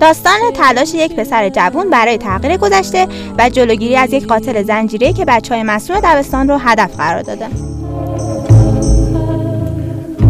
[0.00, 3.06] داستان تلاش یک پسر جوون برای تغییر گذشته
[3.38, 7.73] و جلوگیری از یک قاتل زنجیره که بچه های مسئول دبستان رو هدف قرار داده.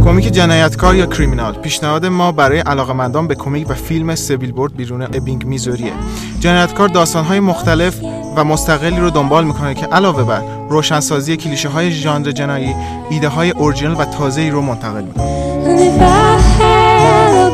[0.05, 1.53] کمیک جنایتکار یا کریمینال.
[1.53, 5.93] پیشنهاد ما برای علاقمندان به کمیک و فیلم سبیل بورد بیرون ابینگ میزوریه.
[6.41, 8.01] جنایتکار داستانهای مختلف
[8.37, 12.75] و مستقلی رو دنبال می‌کنه که علاوه بر روشنسازی کلیشه های ژانر جنایی
[13.11, 15.25] ایده های اورجینال و تازه‌ای رو منتقل می‌کنه.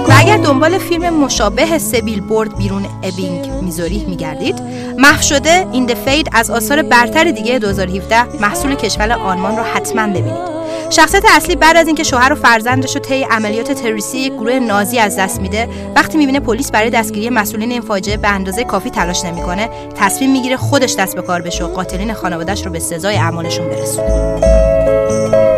[0.08, 4.62] و اگر دنبال فیلم مشابه سه بیلبورد بیرون ابینگ میزوری میگردید
[4.98, 10.06] محو شده In the Fade از آثار برتر دیگه 2017 محصول کشور آلمان رو حتما
[10.06, 10.59] ببینید.
[10.90, 14.98] شخصیت اصلی بعد از اینکه شوهر و فرزندش رو طی عملیات تروریستی یک گروه نازی
[14.98, 19.24] از دست میده وقتی می‌بینه پلیس برای دستگیری مسئولین این فاجعه به اندازه کافی تلاش
[19.24, 23.68] نمی‌کنه تصمیم می‌گیره خودش دست به کار بشه و قاتلین خانوادهش رو به سزای اعمالشون
[23.68, 25.49] برسونه.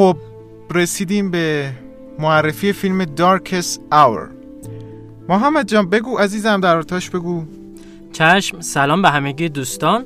[0.00, 0.16] خب
[0.74, 1.72] رسیدیم به
[2.18, 4.28] معرفی فیلم دارکس اور
[5.28, 7.44] محمد جان بگو عزیزم در ارتباطش بگو.
[8.12, 10.04] چشم سلام به همگی دوستان.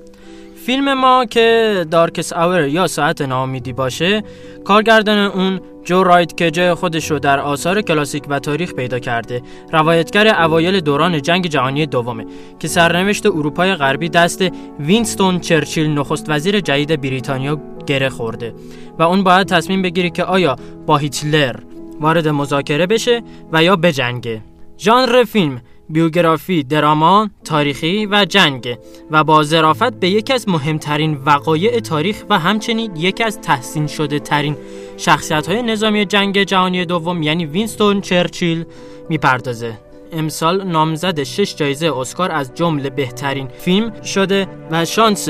[0.66, 4.22] فیلم ما که دارکس آور یا ساعت ناامیدی باشه
[4.64, 9.42] کارگردان اون جو رایت که جای خودش رو در آثار کلاسیک و تاریخ پیدا کرده.
[9.72, 12.26] روایتگر اوایل دوران جنگ جهانی دومه
[12.58, 14.44] که سرنوشت اروپای غربی دست
[14.80, 18.54] وینستون چرچیل نخست وزیر جدید بریتانیا گره خورده
[18.98, 21.56] و اون باید تصمیم بگیره که آیا با هیتلر
[22.00, 24.42] وارد مذاکره بشه و یا بجنگه
[24.78, 28.78] ژانر فیلم بیوگرافی، دراما، تاریخی و جنگ
[29.10, 34.18] و با ظرافت به یکی از مهمترین وقایع تاریخ و همچنین یکی از تحسین شده
[34.18, 34.56] ترین
[34.96, 38.64] شخصیت های نظامی جنگ جهانی دوم یعنی وینستون چرچیل
[39.08, 39.83] می‌پردازه.
[40.14, 45.28] امسال نامزد شش جایزه اسکار از جمله بهترین فیلم شده و شانس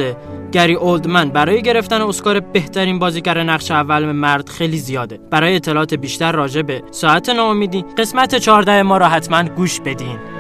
[0.53, 5.19] گری اولدمن برای گرفتن اسکار بهترین بازیگر نقش اول مرد خیلی زیاده.
[5.31, 10.34] برای اطلاعات بیشتر راجع به ساعت ناامیدی قسمت 14 ما را حتما گوش بدین.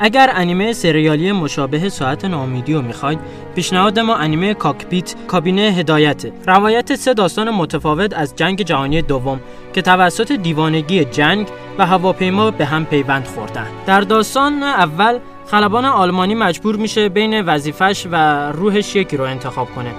[0.00, 3.18] اگر انیمه سریالی مشابه ساعت ناامیدی رو می‌خواید
[3.54, 6.32] پیشنهاد ما انیمه کاکپیت کابینه هدایته.
[6.46, 9.40] روایت سه داستان متفاوت از جنگ جهانی دوم
[9.74, 11.46] که توسط دیوانگی جنگ
[11.78, 13.66] و هواپیما به هم پیوند خوردن.
[13.86, 18.16] در داستان اول خلبان آلمانی مجبور میشه بین وظیفش و
[18.52, 19.90] روحش یکی رو انتخاب کنه.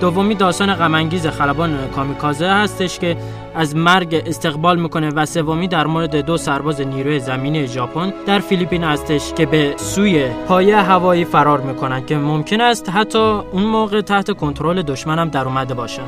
[0.00, 3.16] دومی داستان غمانگیز خلبان کامیکازه هستش که
[3.54, 8.84] از مرگ استقبال می‌کنه و سومی در مورد دو سرباز نیروی زمینی ژاپن در فیلیپین
[8.84, 13.18] هستش که به سوی پایه هوایی فرار می‌کنن که ممکن است حتی
[13.52, 16.02] اون موقع تحت کنترل دشمن هم در اومده باشن.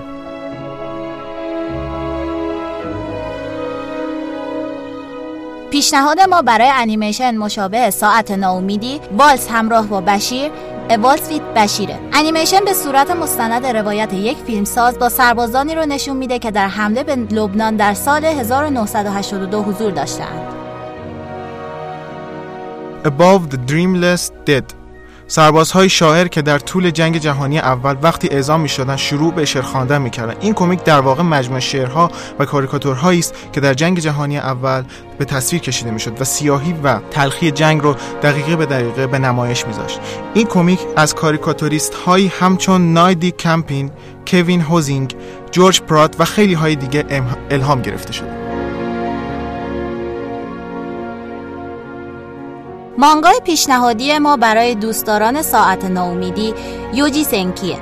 [5.70, 10.50] پیشنهاد ما برای انیمیشن مشابه ساعت ناامیدی والز همراه با بشیر
[10.90, 16.38] والز ویت بشیره انیمیشن به صورت مستند روایت یک فیلمساز با سربازانی رو نشون میده
[16.38, 20.52] که در حمله به لبنان در سال 1982 حضور داشتند
[23.04, 24.81] Above the Dreamless Dead.
[25.32, 29.62] سربازهای شاعر که در طول جنگ جهانی اول وقتی اعزام می شدن شروع به شعر
[29.62, 30.34] خواندن می‌کردن.
[30.40, 34.82] این کمیک در واقع مجموعه شعرها و کاریکاتورهایی است که در جنگ جهانی اول
[35.18, 39.66] به تصویر کشیده می‌شد و سیاهی و تلخی جنگ رو دقیقه به دقیقه به نمایش
[39.66, 40.00] میذاشت.
[40.34, 43.90] این کمیک از کاریکاتوریست هایی همچون نایدی کمپین
[44.26, 45.14] کوین هوزینگ
[45.50, 47.04] جورج پرات و خیلی های دیگه
[47.50, 48.51] الهام گرفته شده.
[53.02, 56.54] مانگای پیشنهادی ما برای دوستداران ساعت ناامیدی
[56.92, 57.78] یوجی سنکیه.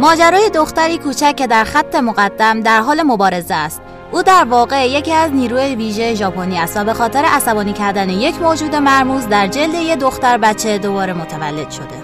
[0.00, 3.80] ماجرای دختری کوچک که در خط مقدم در حال مبارزه است.
[4.12, 8.42] او در واقع یکی از نیروی ویژه ژاپنی است و به خاطر عصبانی کردن یک
[8.42, 11.98] موجود مرموز در جلد یک دختر بچه دوباره متولد شده.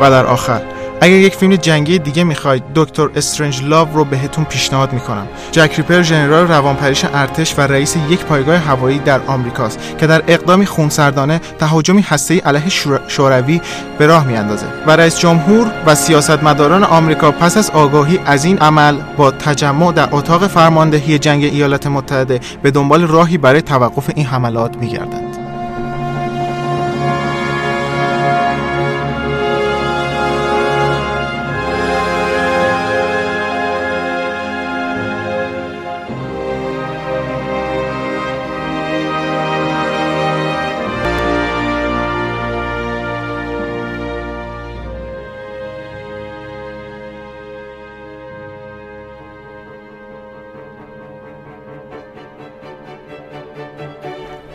[0.00, 0.75] و در آخر
[1.06, 5.26] اگر یک فیلم جنگی دیگه می‌خواید دکتر استرنج لاو رو بهتون پیشنهاد می‌کنم.
[5.52, 10.66] جک ریپر ژنرال روانپریش ارتش و رئیس یک پایگاه هوایی در آمریکاست که در اقدامی
[10.66, 13.60] خونسردانه تهاجمی هسته‌ای علیه شور- شوروی
[13.98, 14.66] به راه میاندازه.
[14.86, 20.08] و رئیس جمهور و سیاستمداران آمریکا پس از آگاهی از این عمل با تجمع در
[20.12, 25.35] اتاق فرماندهی جنگ ایالات متحده به دنبال راهی برای توقف این حملات میگردند.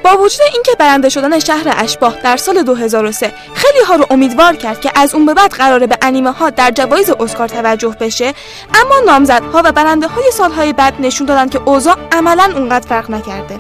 [0.04, 4.82] با وجود اینکه برنده شدن شهر اشباح در سال 2003 خیلی ها رو امیدوار کرد
[4.82, 8.34] که از اون به بعد قراره به انیمه ها در جوایز اسکار توجه بشه
[8.74, 13.60] اما نامزدها و برنده های سالهای بعد نشون دادن که اوضاع عملا اونقدر فرق نکرده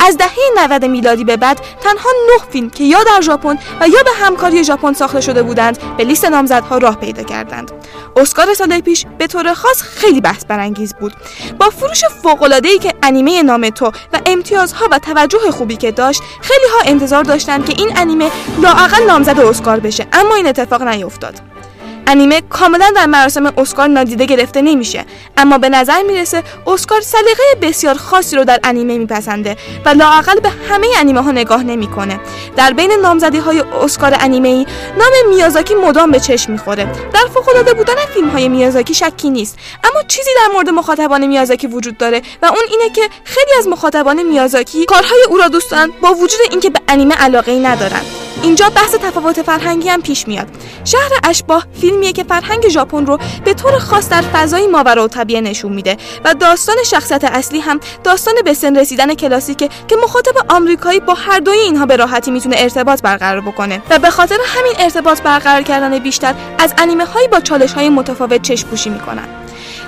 [0.00, 4.02] از دهه 90 میلادی به بعد تنها نه فیلم که یا در ژاپن و یا
[4.02, 7.70] به همکاری ژاپن ساخته شده بودند به لیست نامزدها راه پیدا کردند.
[8.16, 11.12] اسکار سال پیش به طور خاص خیلی بحث برانگیز بود.
[11.58, 16.66] با فروش فوق‌العاده‌ای که انیمه نام تو و امتیازها و توجه خوبی که داشت، خیلی
[16.72, 18.30] ها انتظار داشتند که این انیمه
[18.62, 21.40] لااقل نامزد اسکار بشه، اما این اتفاق نیفتاد.
[22.06, 25.04] انیمه کاملا در مراسم اسکار نادیده گرفته نمیشه
[25.36, 30.48] اما به نظر می‌رسه اسکار سلیقه بسیار خاصی رو در انیمه میپسنده و لااقل به
[30.70, 32.20] همه انیمه ها نگاه نمی‌کنه.
[32.56, 34.66] در بین نامزدی های اسکار انیمه ای
[34.98, 36.84] نام میازاکی مدام به چشم می‌خوره.
[36.84, 41.66] در فوق العاده بودن فیلم های میازاکی شکی نیست اما چیزی در مورد مخاطبان میازاکی
[41.66, 45.92] وجود داره و اون اینه که خیلی از مخاطبان میازاکی کارهای او را دوست دارن
[46.00, 48.02] با وجود اینکه به انیمه علاقه ای ندارن.
[48.42, 50.46] اینجا بحث تفاوت فرهنگی هم پیش میاد.
[50.84, 51.64] شهر اشباح
[51.96, 55.96] فیلمیه که فرهنگ ژاپن رو به طور خاص در فضای ماورا و طبیعه نشون میده
[56.24, 61.38] و داستان شخصیت اصلی هم داستان به سن رسیدن کلاسیکه که مخاطب آمریکایی با هر
[61.38, 63.82] دوی اینها به راحتی می‌تونه ارتباط برقرار بکنه.
[63.90, 68.42] و به خاطر همین ارتباط برقرار کردن بیشتر از انیمه هایی با چالش های متفاوت
[68.42, 69.45] چشم پوشی می‌کنن.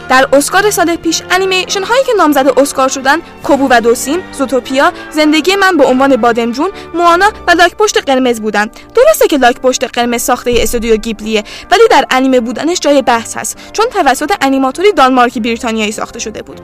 [0.09, 5.57] در اسکار سال پیش انیمیشن هایی که نامزد اسکار شدن کوبو و دوسیم زوتوپیا زندگی
[5.57, 10.23] من به عنوان بادمجون موانا و لاک پشت قرمز بودن درسته که لاک پشت قرمز
[10.23, 15.93] ساخته استودیو گیبلیه ولی در انیمه بودنش جای بحث هست چون توسط انیماتوری دانمارکی بریتانیایی
[15.93, 16.61] ساخته شده بود.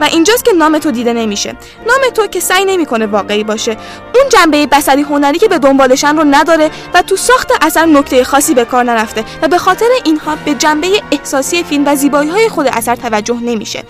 [0.00, 1.50] و اینجاست که نام تو دیده نمیشه.
[1.86, 3.76] نام تو که سعی نمی‌کنه واقعی باشه.
[4.14, 8.54] اون جنبه بصری هنری که به دنبالشن رو نداره و تو ساخت اثر نکته خاصی
[8.54, 12.68] به کار نرفته و به خاطر اینها به جنبه احساسی فیلم و زیبایی های خود
[12.84, 13.84] اثر توجه نمیشه.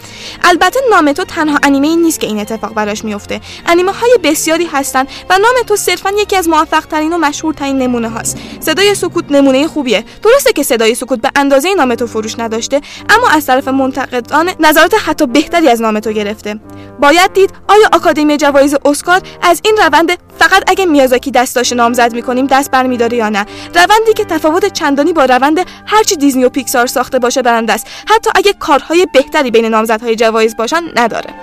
[0.44, 5.06] البته نام تو تنها انیمه نیست که این اتفاق براش میفته انیمه های بسیاری هستن
[5.30, 8.38] و نام تو صرفا یکی از موفق ترین و مشهورترین نمونه هاست.
[8.60, 10.04] صدای سکوت نمونه خوبیه.
[10.22, 12.80] درسته که صدای سکوت به اندازه نام تو فروش نداشته
[13.10, 16.60] اما از طرف منتقدان نظرات حتی بهتری از نام تو گرفته.
[17.00, 22.46] باید دید آیا آکادمی جوایز اسکار از این روند فقط اگه میازاکی دستاش نامزد می‌کنیم
[22.46, 27.18] دست برمیداره یا نه؟ روندی که تفاوت چندانی با روند هرچی دیزنی و پیکسار ساخته
[27.18, 27.86] باشه برنده است.
[28.08, 28.52] حتی اگه
[28.88, 31.34] کارهای بهتری بین نامزدهای جوایز باشن نداره.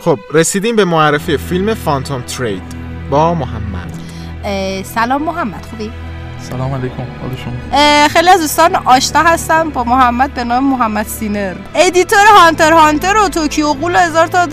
[0.00, 2.62] خب رسیدیم به معرفی فیلم Phantom Thread
[3.10, 4.01] با محمد.
[4.84, 5.90] سلام محمد خوبی؟
[6.50, 9.70] سلام علیکم حال شما؟ خیلی از دوستان آشنا هستم.
[9.70, 11.54] با محمد به نام محمد سینر.
[11.74, 12.72] editor هانتر.
[12.72, 14.48] هانتر و Tokyo Ghoul و هزار تا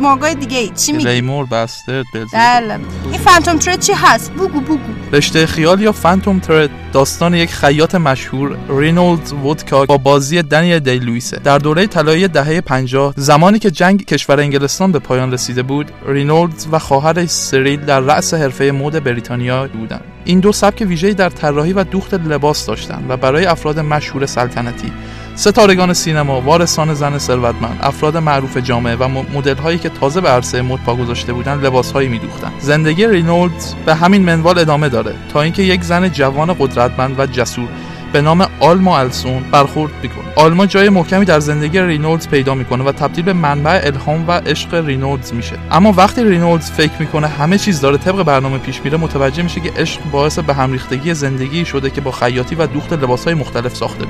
[0.00, 0.68] مانگای دیگه ای.
[0.68, 2.02] چی میگی؟ ریمور بلزی
[2.32, 2.78] بله.
[3.10, 4.78] این Phantom Thread چی هست؟ بگو بگو.
[5.12, 10.98] رشته خیال یا Phantom Thread داستان یک خیاط مشهور رینولد وودکاک با بازی دنیل دی
[10.98, 15.90] لویسه در دوره طلایی دهه 50 زمانی که جنگ کشور انگلستان به پایان رسیده بود
[16.06, 20.11] رینولد و خواهرش سریل در رأس حرفه مد بریتانیا بودند.
[20.24, 24.92] این دو سبک ویژه‌ای در طراحی و دوخت لباس داشتند و برای افراد مشهور سلطنتی
[25.34, 30.62] ستارگان سینما، وارثان زن ثروتمند، افراد معروف جامعه و مدل هایی که تازه به عرصه
[30.62, 32.52] مد پا گذاشته بودند لباس هایی میدوختند.
[32.60, 37.68] زندگی رینولد به همین منوال ادامه داره تا اینکه یک زن جوان قدرتمند و جسور
[38.12, 40.24] به نام آلما السون برخورد می‌کنه.
[40.36, 44.74] آلما جای محکمی در زندگی رینولدز پیدا می‌کنه و تبدیل به منبع الهام و عشق
[44.74, 45.58] رینولدز میشه.
[45.70, 49.72] اما وقتی رینولدز فکر می‌کنه همه چیز داره طبق برنامه پیش میره متوجه میشه که
[49.76, 54.04] عشق باعث به هم ریختگی زندگی شده که با خیاطی و دوخت لباسهای مختلف ساخته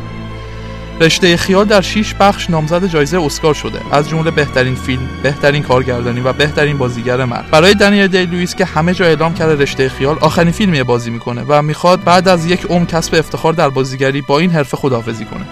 [1.03, 6.20] رشته خیال در 6 بخش نامزد جایزه اسکار شده از جمله بهترین فیلم، بهترین کارگردانی
[6.20, 7.50] و بهترین بازیگر مرد.
[7.50, 11.44] برای دنیل دی لوئیس که همه جا اعلام کرده رشته خیال آخرین فیلمی بازی می‌کنه
[11.48, 15.44] و می‌خواد بعد از یک عمر کسب افتخار در بازیگری با این حرفه خداحافظی کنه.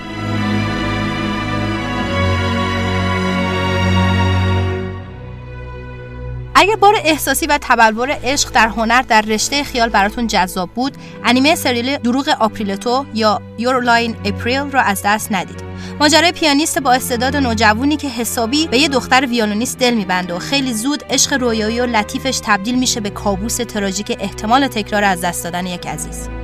[6.61, 11.54] اگر بار احساسی و تبلور عشق در هنر در رشته خیال براتون جذاب بود انیمه
[11.54, 15.62] سریال دروغ آپریل تو یا Your Lie in April را از دست ندید.
[16.00, 20.74] ماجرای پیانیست با استعداد نوجوانی که حسابی به یه دختر ویولونیست دل میبنده و خیلی
[20.74, 25.66] زود عشق رویایی و لطیفش تبدیل میشه به کابوس تراژیک احتمال تکرار از دست دادن
[25.66, 26.39] یک عزیز.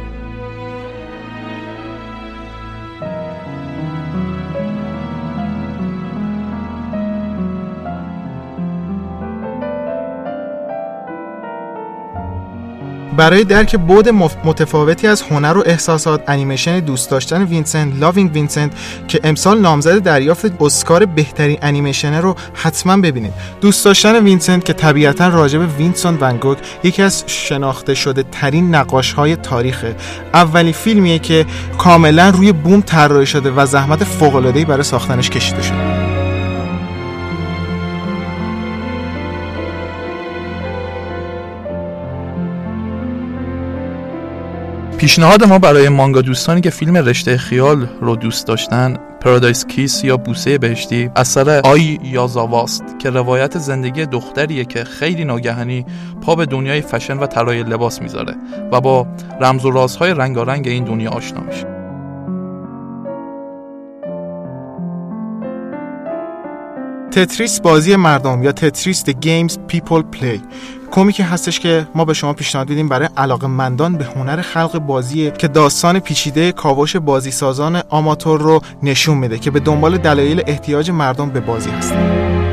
[13.16, 13.76] برای درک
[14.10, 18.72] مف- متفاوتی از هنر و احساسات انیمیشن دوست داشتن وینسنت Loving Vincent
[19.08, 23.32] که امسال نامزد دریافت اسکار بهترین انیمیشنه رو حتما ببینید.
[23.60, 29.12] دوست داشتن وینسنت که طبیعتا راجع به وینسنت ونگوگ یکی از شناخته شده ترین نقاش
[29.12, 29.96] های تاریخه
[30.34, 31.46] اولین فیلمیه که
[31.78, 36.05] کاملا روی بوم طراحی شده و زحمت فوق برای ساختنش کشیده شده.
[44.98, 50.16] پیشنهاد ما برای مانگا دوستانی که فیلم رشته خیال رو دوست داشتن Paradise Kiss یا
[50.16, 55.86] بوسه بهشتی اثر آی یازاواست که روایت زندگی دختریه که خیلی ناگهانی
[56.20, 58.34] پا به دنیای فشن و طراحی لباس می‌ذاره
[58.72, 59.06] و با
[59.40, 61.66] رمز و رازهای رنگارنگ این دنیا آشنا میشه.
[67.10, 70.40] تتریس بازی مردم یا Tetris The Games People Play.
[70.96, 75.30] کمیکی هستش که ما به شما پیشنهاد میدیم برای علاقه مندان به هنر خلق بازی
[75.30, 80.90] که داستان پیچیده کاوش بازی سازان آماتور رو نشون میده که به دنبال دلایل احتیاج
[80.90, 82.45] مردم به بازی هستن.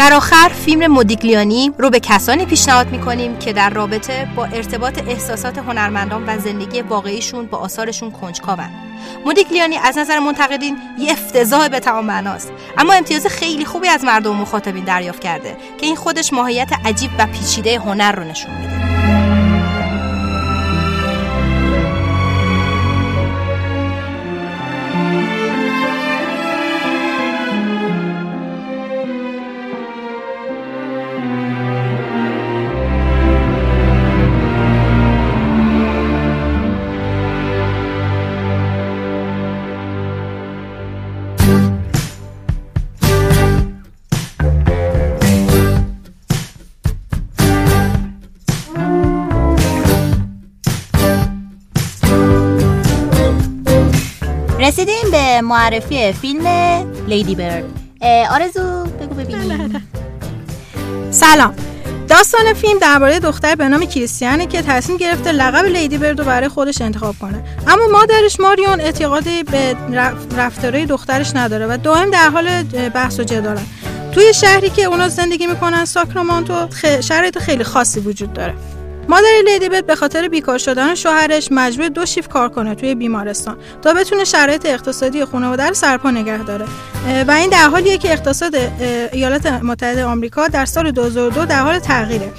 [0.00, 5.58] در آخر فیلم مودیگلیانی رو به کسانی پیشنهاد می‌کنیم که در رابطه با ارتباط احساسات
[5.58, 8.70] هنرمندان و زندگی واقعیشون با آثارشون کنجکاون
[9.24, 14.36] مودیگلیانی از نظر منتقدین یه افتضاح به تمام معناست اما امتیاز خیلی خوبی از مردم
[14.36, 19.19] مخاطبین دریافت کرده که این خودش ماهیت عجیب و پیچیده هنر رو نشون میده.
[55.40, 56.46] معرفی فیلم
[57.08, 57.64] لیدی برد.
[58.30, 59.86] آرزو بگو ببینیم
[61.10, 61.54] سلام.
[62.08, 66.48] داستان فیلم درباره دختر به نام کریستیانه که تصمیم گرفته لقب لیدی برد رو برای
[66.48, 67.44] خودش انتخاب کنه.
[67.68, 72.62] اما مادرش ماریون اعتقادی به رف- رفتارهای دخترش نداره و دائم در حال
[72.94, 73.66] بحث و جدالن.
[74.12, 77.00] توی شهری که اونا زندگی می‌کنن ساکرامانتو خ...
[77.00, 78.54] شرایط خیلی خاصی وجود داره.
[79.10, 83.56] مادر لیدی برد به خاطر بیکار شدن شوهرش مجبور دو شیف کار کنه توی بیمارستان.
[83.82, 86.66] تا بتونه شرایط اقتصادی خانواده رو سرپا نگه داره.
[87.28, 88.54] و این در حالیه که اقتصاد
[89.12, 92.32] ایالات متحده آمریکا در سال 2002 در حال تغییره.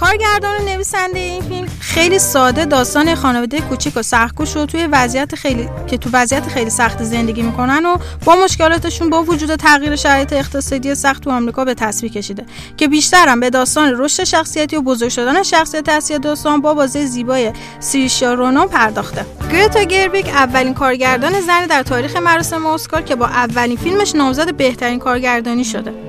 [0.00, 5.34] کارگردان و نویسنده این فیلم خیلی ساده داستان خانواده کوچیک و سختکوش رو توی وضعیت
[5.34, 10.32] خیلی که تو وضعیت خیلی سخت زندگی می‌کنن و با مشکلاتشون با وجود تغییر شرایط
[10.32, 12.46] اقتصادی سخت تو آمریکا به تصویر کشیده.
[12.76, 17.06] که بیشتر هم به داستان رشد شخصیتی و بزرگ شدن شخصیت اصلی داستان با بازی
[17.06, 19.26] زیبای سیریشا رونو پرداخته.
[19.52, 24.98] گرتا گربیک اولین کارگردان زنی در تاریخ مراسم اسکار که با اولین فیلمش نامزد بهترین
[24.98, 26.07] کارگردانی شده.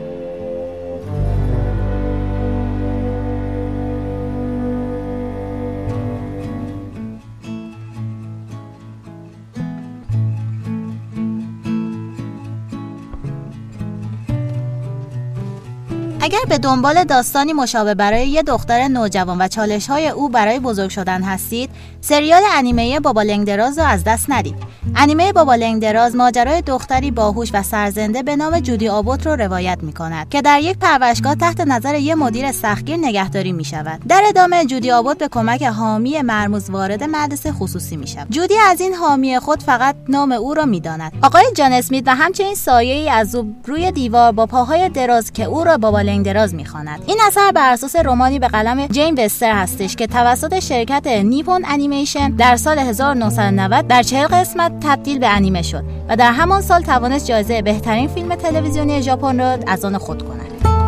[16.21, 20.89] اگر به دنبال داستانی مشابه برای یه دختر نوجوان و چالش های او برای بزرگ
[20.89, 21.69] شدن هستید
[22.01, 24.55] سریال انیمه بابا لنگدراز رو از دست ندید.
[24.95, 29.93] انیمه بابا لنگدراز ماجرای دختری باهوش و سرزنده به نام جودی آبوت رو روایت می
[29.93, 34.65] کند که در یک پرورشگاه تحت نظر یک مدیر سختگیر نگهداری می شود در ادامه
[34.65, 39.39] جودی آبوت به کمک حامی مرموز وارد مدرسه خصوصی می شود جودی از این حامی
[39.39, 43.35] خود فقط نام او را می داند آقای جان اسمیت و همچنین سایه ای از
[43.35, 47.03] او روی دیوار با پاهای دراز که او را بابا لنگدراز می‌خواند.
[47.07, 52.31] این اثر بر اساس رمانی به قلم جین وستر هستش که توسط شرکت نیپون انیمیشن
[52.31, 57.27] در سال 1990 در 40 قسمت تبدیل به انیمه شد و در همان سال توانست
[57.27, 60.78] جایزه بهترین فیلم تلویزیونی ژاپن را از آن خود کند.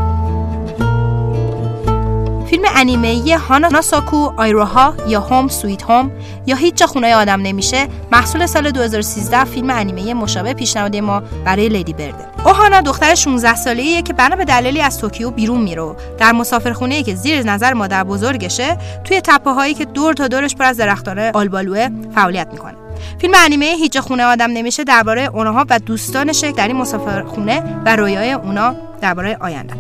[2.52, 6.12] فیلم انیمه‌ای هانا ساکو آیروها یا Home Sweet Home
[6.46, 11.70] یا هیچ جا خونه آدم نمیشه محصول سال 2013 فیلم انیمه مشابه پیشنهادی ما برای
[11.70, 12.46] Lady Bird ه.
[12.46, 17.16] اوهانا دختر 16 ساله‌ایه که بنا به دلیلی از توکیو بیرون میره در مسافرخونه‌ای که
[17.16, 22.48] زیر نظر مادر بزرگشه توی تپه‌هایی که دور تا دورش پر از درختان آلبالوه فعالیت
[22.52, 22.76] می‌کنه.
[23.18, 28.32] فیلم انیمه هیچ خونه آدم نمیشه درباره اونها و دوستانشه در این مسافرخونه و رویای
[28.32, 29.74] اونا درباره آینده.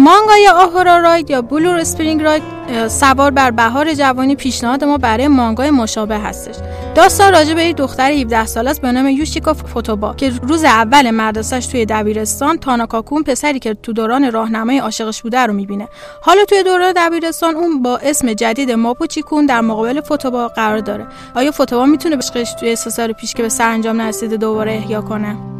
[0.00, 2.42] مانگای آهورا راید یا بلور اسپرینگ راید
[2.88, 6.54] سوار بر بهار جوانی پیشنهاد ما برای مانگای مشابه هستش.
[6.94, 11.10] داستان راجع به یک دختر 17 ساله است به نام یوشیکا فوتوبا که روز اول
[11.10, 15.88] مدرسهش توی دبیرستان تاناکاکون پسری که تو دوران راهنمای عاشقش بوده رو می‌بینه.
[16.22, 21.06] حالا توی دوران دبیرستان اون با اسم جدید مابوچی کون در مقابل فوتابا قرار داره.
[21.34, 25.57] آیا فوتابا می‌تونه بهش توی سه سال پیش که به سرانجام نرسیده دوباره احیا کنه؟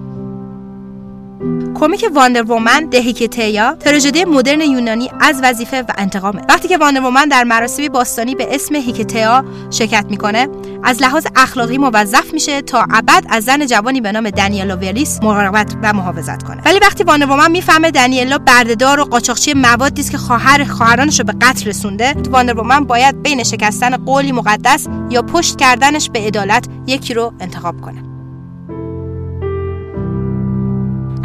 [1.74, 6.42] کمیک Wonder Woman The Hiketeia تراژدی مدرن یونانی از وظیفه و انتقامه.
[6.48, 10.48] وقتی که Wonder Woman در مراسمی باستانی به اسم هیکتیا شرکت می‌کنه
[10.84, 15.76] از لحاظ اخلاقی موظف میشه تا ابد از زن جوانی به نام دانیلا ولیس مراقبت
[15.82, 16.62] و محافظت کنه.
[16.64, 21.26] ولی وقتی Wonder Woman می‌فهمه دانیلا بردهدار و قاچاقچی موادی است که خواهر خواهرانش رو
[21.26, 26.66] به قتل رسونده Wonder Woman باید بین شکستن قولی مقدس یا پشت کردنش به عدالت
[26.86, 28.17] یکی رو انتخاب کنه.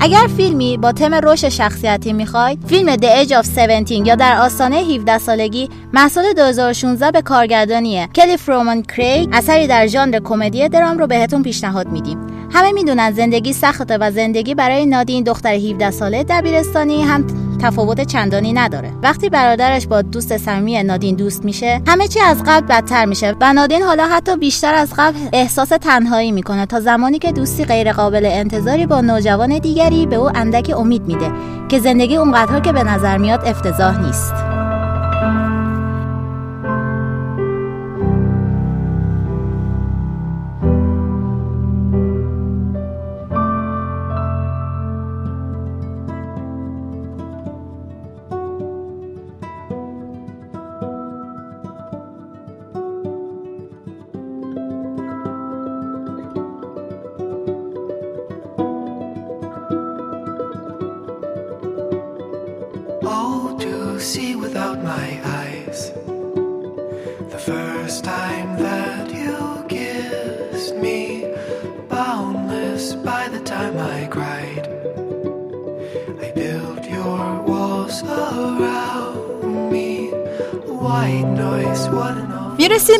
[0.03, 4.75] اگر فیلمی با تم رشد شخصیتی می‌خواید فیلم The Age of 17 یا در آستانه
[4.75, 11.07] 17 سالگی محصول 2016 به کارگردانی کلی فرومان کریگ اثری در ژانر کمدی درام رو
[11.07, 12.17] بهتون پیشنهاد میدیم.
[12.51, 18.53] همه می‌دونن زندگی سخته و زندگی برای نادین دختر 17 ساله دبیرستانی هم تفاوت چندانی
[18.53, 18.91] نداره.
[19.03, 23.53] وقتی برادرش با دوست صمیمی نادین دوست میشه همه چی از قبل بدتر میشه و
[23.53, 28.25] نادین حالا حتی بیشتر از قبل احساس تنهایی می‌کنه تا زمانی که دوستی غیر قابل
[28.25, 31.31] انتظاری با نوجوان دیگری به او اندک امید میده
[31.69, 34.62] که زندگی اونقدر که به نظر میاد افتضاح نیست.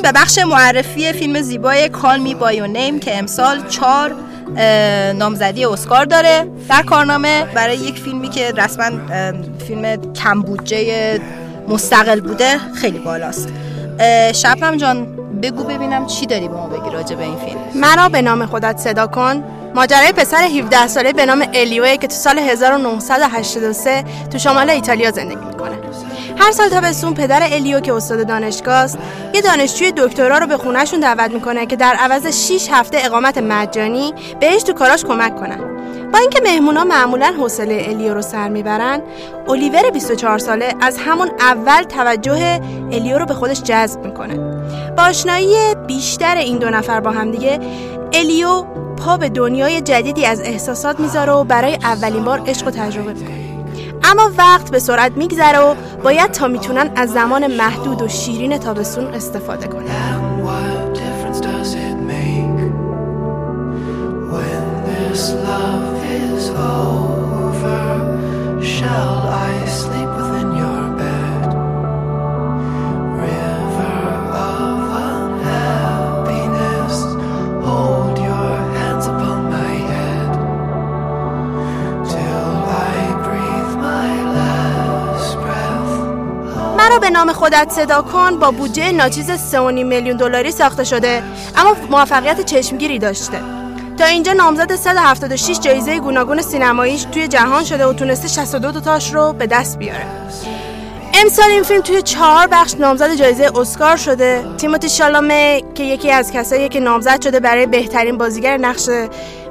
[0.04, 4.16] به بخش معرفی فیلم زیبای کال می بایو نیم که امسال چهار
[4.58, 6.48] اه، نامزدی اسکار داره.
[6.70, 8.90] در کارنامه برای یک فیلمی که رسما
[9.68, 11.20] فیلم کم بودجه
[11.68, 13.50] مستقل بوده خیلی بالاست.
[14.34, 17.60] شبنم جان بگو ببینم چی داری به ما بگی راجع به این فیلم.
[17.76, 19.44] مرا به نام خودت صدا کن.
[19.76, 25.46] ماجرای پسر 17 ساله به نام الیوه که تو سال 1983 تو شمال ایتالیا زندگی
[25.46, 25.78] می‌کنه.
[26.38, 28.98] هر سال تابستون پدر الیو که استاد دانشگاه است
[29.34, 34.14] یه دانشجوی دکترا رو به خونهشون دعوت می‌کنه که در عوض 6 هفته اقامت مجانی
[34.40, 35.60] بهش تو کاراش کمک کنن.
[36.14, 39.02] با اینکه مهمونا معمولا حوصله الیو رو سر می‌برن
[39.48, 42.62] الیور 24 ساله از همون اول توجه
[42.92, 44.38] الیو رو به خودش جذب می‌کنه.
[44.98, 45.56] با آشنایی
[45.88, 47.60] بیشتر این دو نفر با هم دیگه
[48.14, 48.64] الیو
[49.06, 53.43] پا به دنیای جدیدی از احساسات می‌ذاره و برای اولین بار عشق و تجربه می‌کنه.
[54.04, 59.06] اما وقت به سرعت میگذره و باید تا می‌تونن از زمان محدود و شیرین تابستون
[59.06, 60.24] استفاده کنن.
[87.04, 91.24] به نام خودت صدا کن با بودجه ناچیز 3.5 میلیون دلاری ساخته شده.
[91.56, 93.42] اما موفقیت چشمگیری داشته.
[93.98, 99.34] تا اینجا نامزد 176 جایزه گوناگون سینماییش توی جهان شده و تونسته 62 تاش رو
[99.34, 100.06] به دست بیاره.
[101.14, 104.46] امسال این فیلم توی چهار بخش نامزد جایزه اسکار شده.
[104.58, 108.90] تیموتی شالامه که یکی از کسایی که نامزد شده برای بهترین بازیگر نقش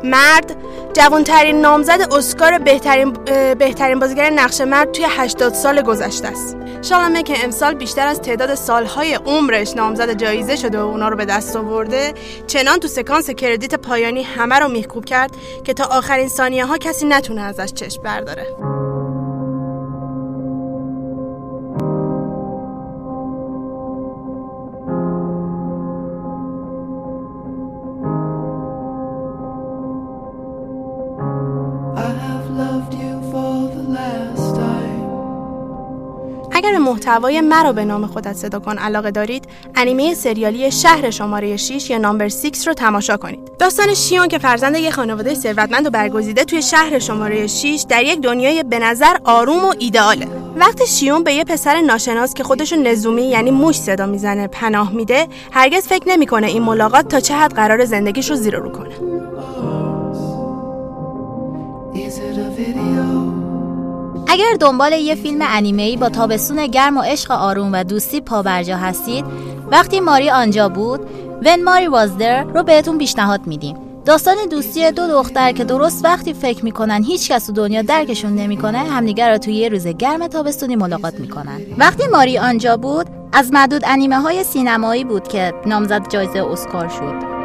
[0.04, 0.56] مرد
[0.92, 3.12] جوانترین نامزد اسکار بهترین
[3.58, 6.56] بهترین بازیگر نقش مرد توی 80 سال گذشته است.
[6.82, 11.24] شالامه که امسال بیشتر از تعداد سالهای عمرش نامزد جایزه شده و اونا رو به
[11.24, 12.14] دست آورده
[12.46, 15.30] چنان تو سکانس کردیت پایانی همه رو میخکوب کرد
[15.64, 18.71] که تا آخرین ثانیه ها کسی نتونه ازش چشم برداره.
[36.92, 38.78] محتوای مرا به نام خودت صدا کن.
[38.78, 43.38] علاقه دارید؟ انیمه سریالی شهر شماره 6 یا نامبر 6 رو تماشا کنید.
[43.58, 48.20] داستان شیون که فرزند یک خانواده ثروتمند و برگزیده توی شهر شماره 6 در یک
[48.20, 48.80] دنیای به
[49.24, 50.26] آروم و ایدئاله.
[50.56, 55.26] وقتی شیون به یه پسر ناشناس که خودشو نزومی یعنی موش صدا می‌زنه پناه میده
[55.50, 58.94] هرگز فکر نمی‌کنه این ملاقات تا چه حد قرار زندگیش رو زیر رو کنه.
[64.32, 69.24] اگر دنبال یه فیلم انیمه‌ای با تابستون گرم و عشق آروم و دوستی پابرجا هستید
[69.70, 71.00] وقتی ماری آنجا بود
[71.42, 73.76] When ماری was there رو بهتون پیشنهاد میدیم.
[74.04, 78.78] داستان دوستی دو دختر که درست وقتی فکر می‌کنن هیچ کس تو دنیا درکشون نمی‌کنه
[78.78, 81.60] همدیگر رو توی یه روز گرم تابستونی ملاقات می‌کنن.
[81.78, 87.41] وقتی ماری آنجا بود از معدود انیمه های سینمایی بود که نامزد جایزه اسکار شد.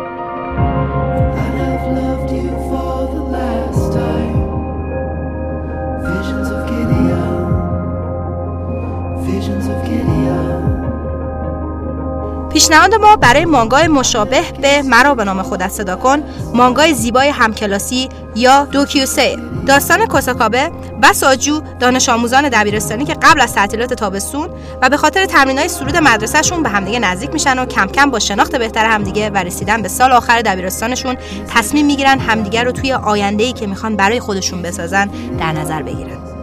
[12.57, 18.09] پیشنهاد ما برای مانگای مشابه به مرا به نام خودت صدا کن مانگای زیبای همکلاسی
[18.35, 19.37] یا دوکیوسه.
[19.67, 24.49] داستان کوساکابه و ساجو دانش آموزان دبیرستانی که قبل از تعطیلات تابستون
[24.81, 28.55] و به خاطر تمرینای سرود مدرسهشون به همدیگه نزدیک میشن و کم کم با شناخت
[28.55, 31.17] بهتر همدیگه و رسیدن به سال آخر دبیرستانشون
[31.55, 36.36] تصمیم می‌گیرن همدیگه رو توی آینده‌ای که می‌خوان برای خودشون بسازن در نظر بگیرن.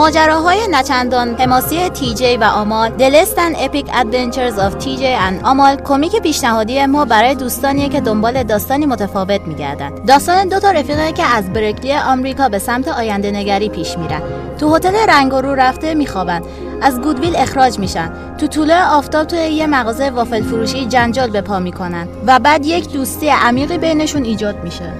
[0.00, 5.76] ماجراهای نچندان حماسی تی جی و آمال Less Than Epic Adventures of TJ and آمال
[5.76, 11.22] کمیک پیشنهادی ما برای دوستانیه که دنبال داستانی متفاوت میگردند داستان دو تا رفیقه که
[11.36, 14.22] از برکلی آمریکا به سمت آینده نگری پیش میرن.
[14.58, 16.42] تو هتل رنگ رو رفته میخوابن.
[16.82, 18.36] از گودویل اخراج میشن.
[18.38, 22.08] تو طوله آفتاب توی یه مغازه وافل فروشی جنجال به پا می‌کنن.
[22.26, 24.92] و بعد یک دوستی عمیقی بینشون ایجاد میشه.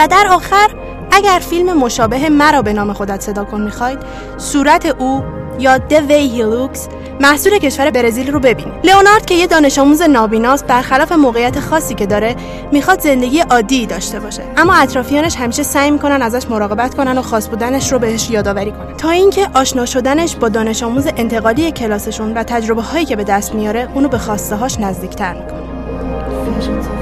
[0.00, 0.70] و در آخر
[1.10, 3.98] اگر فیلم مشابه مرا به نام خودت صدا کن می‌خواید
[4.36, 5.22] صورت او
[5.58, 6.78] یا The Way He Looks
[7.20, 8.74] محصول کشور برزیل رو ببینید.
[8.84, 12.36] لئونارد که یه دانش آموز نابیناست برخلاف موقعیت خاصی که داره
[12.72, 14.42] می‌خواد زندگی عادی داشته باشه.
[14.56, 18.96] اما اطرافیانش همیشه سعی می‌کنن ازش مراقبت کنن و خاص بودنش رو بهش یادآوری کنن.
[18.96, 23.54] تا اینکه آشنا شدنش با دانش آموز انتقالی کلاسشون و تجربه هایی که به دست
[23.54, 26.99] میاره اونو به خواسته هاش نزدیکتر می‌کنه.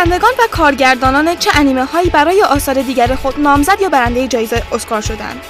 [0.00, 5.00] نویسندگان و کارگردانان چه انیمه هایی برای آثار دیگر خود نامزد یا برنده جایزه اسکار
[5.00, 5.40] شدند؟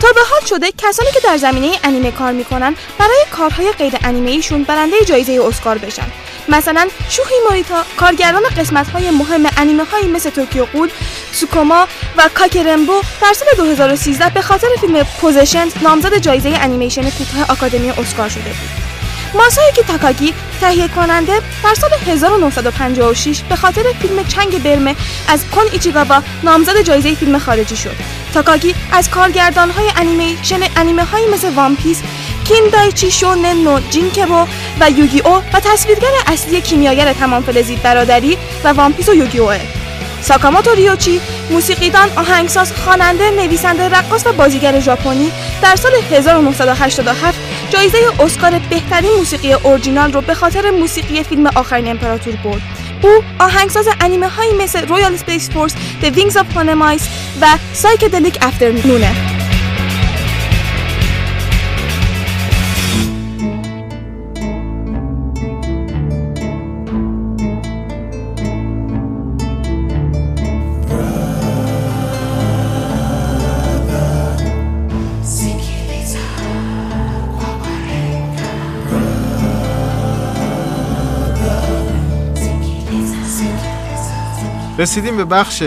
[0.00, 4.30] تا به حال شده کسانی که در زمینه انیمه کار می‌کنن برای کارهای غیر انیمه
[4.30, 6.06] ایشون برنده جایزه اسکار بشن.
[6.48, 10.90] مثلا شوهی موریتا کارگردان قسمت های مهم انیمه هایی مثل Tokyo Ghoul
[11.32, 17.90] سوکوما و کاکورنبو در سال 2013 به خاطر فیلم Possession نامزد جایزه انیمیشن کوتاه آکادمی
[17.90, 18.85] اسکار شده بود.
[19.34, 24.96] ماسایوکی تاکاگی تهیه کننده در سال 1956 به خاطر فیلم چنگ برمه
[25.28, 27.96] از کن ایچیگاوا نامزد جایزه فیلم خارجی شد.
[28.34, 32.02] تاکاگی از کارگردانهای انیمیشن انیمه هایی مثل One Piece،
[32.44, 34.46] کین دایچی شونن نو جیکنبو
[34.80, 39.85] و Yu-Gi-Oh و تصویرگر اصلی کیمیاگر تمام فلزی برادری و One Piece و Yu-Gi-Oh ه.
[40.22, 47.38] ساکاموتو ریوچی موسیقیدان، آهنگساز، خواننده، نویسنده، رقاص و بازیگر ژاپنی در سال 1987
[47.70, 52.62] جایزه اسکار بهترین موسیقی اورجینال رو به خاطر موسیقی فیلم آخرین امپراتور برد.
[53.02, 57.02] او آهنگساز انیمه هایی مثل Royal Space Force، The Wings of Honneamise
[57.40, 59.35] و Psychedelic Afternoon ه.
[84.78, 85.62] رسیدیم به بخش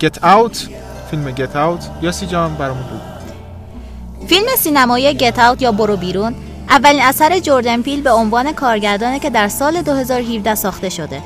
[0.00, 0.68] گت اوت
[1.10, 4.26] فیلم گت اوت یاسی جان برامون بگو.
[4.26, 6.34] فیلم سینمایی گت اوت یا برو بیرون
[6.68, 11.22] اولین اثر جردن پیل به عنوان کارگردانه که در سال 2017 ساخته شده.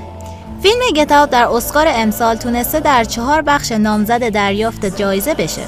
[0.62, 5.62] فیلم گت اوت در اسکار امسال تونسته در چهار بخش نامزد دریافت جایزه بشه.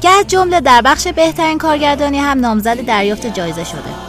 [0.00, 4.07] که از جمله در بخش بهترین کارگردانی هم نامزد دریافت جایزه شده.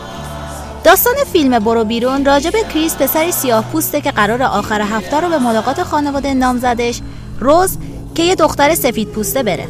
[0.83, 5.37] داستان فیلم برو بیرون راجب کریس پسری سیاه پوسته که قرار آخر هفته رو به
[5.37, 7.01] ملاقات خانواده نامزدش
[7.39, 7.77] روز
[8.15, 9.67] که یه دختر سفید پوسته بره.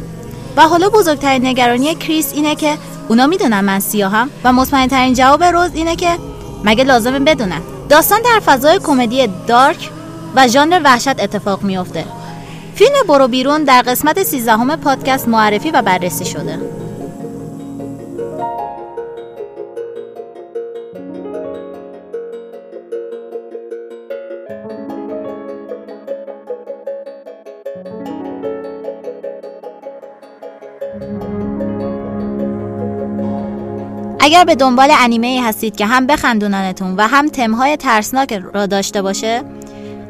[0.56, 2.76] و حالا بزرگترین نگرانی کریس اینه که
[3.08, 6.18] اونا می‌دونن من سیاهم و مطمئن ترین جواب روز اینه که
[6.64, 7.60] مگه لازمه بدونن.
[7.88, 9.90] داستان در فضای کمدی دارک
[10.36, 12.04] و ژانر وحشت اتفاق میافته.
[12.74, 16.79] فیلم برو بیرون در قسمت 13 پادکست معرفی و بررسی شده.
[34.40, 39.02] اگر به دنبال انیمه ای هستید که هم بخندوننتون و هم تمهای ترسناک را داشته
[39.02, 39.42] باشه؟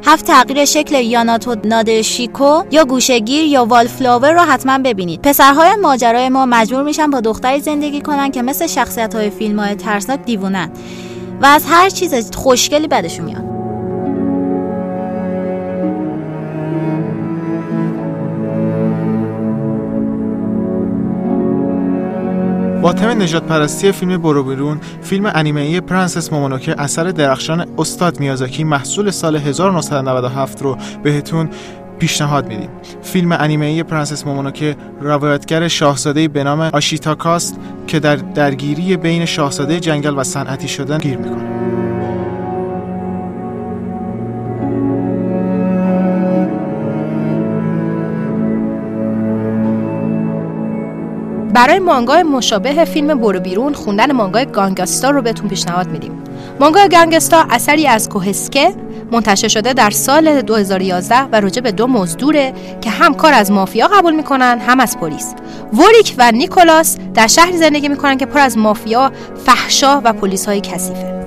[0.04, 5.22] هفت تغییر شکل یاناتو نادشیکو یا گوشگیر یا والفلاور رو حتما ببینید.
[5.22, 9.74] پسرهای ماجرای ما مجبور میشن با دختری زندگی کنن که مثل شخصیت های فیلم های
[9.74, 10.70] ترسناک دیوونن
[11.42, 13.49] و از هر چیز خوشگلی بدشون میاد.
[22.82, 28.64] با تم نژاد پرستی فیلم برو بیرون فیلم انیمه‌ای پرنسس مونونوکه اثر درخشان استاد میازاکی
[28.64, 31.48] محصول سال 1997 رو بهتون
[31.98, 32.68] پیشنهاد میدیم.
[33.02, 37.56] فیلم انیمه‌ای پرنسس مونونوکه روایتگر شاهزاده به نام آشیتاکاست
[37.86, 41.69] که در درگیری بین شاهزاده جنگل و صنعتی شدن گیر می‌کنه.
[51.55, 56.12] برای مانگای مشابه فیلم برو بیرون خوندن مانگای گانگستا رو بهتون پیشنهاد میدیم.
[56.61, 58.74] مانگای گانگستا اثری از کوهسکه
[59.12, 63.88] منتشر شده در سال 2011 و راجع به دو مزدوره که هم کار از مافیا
[63.88, 65.34] قبول می‌کنن هم از پلیس.
[65.72, 69.12] وریک و نیکولاس در شهری زندگی می‌کنن که پر از مافیا
[69.44, 71.19] فحشا و پلیس های کثیفه.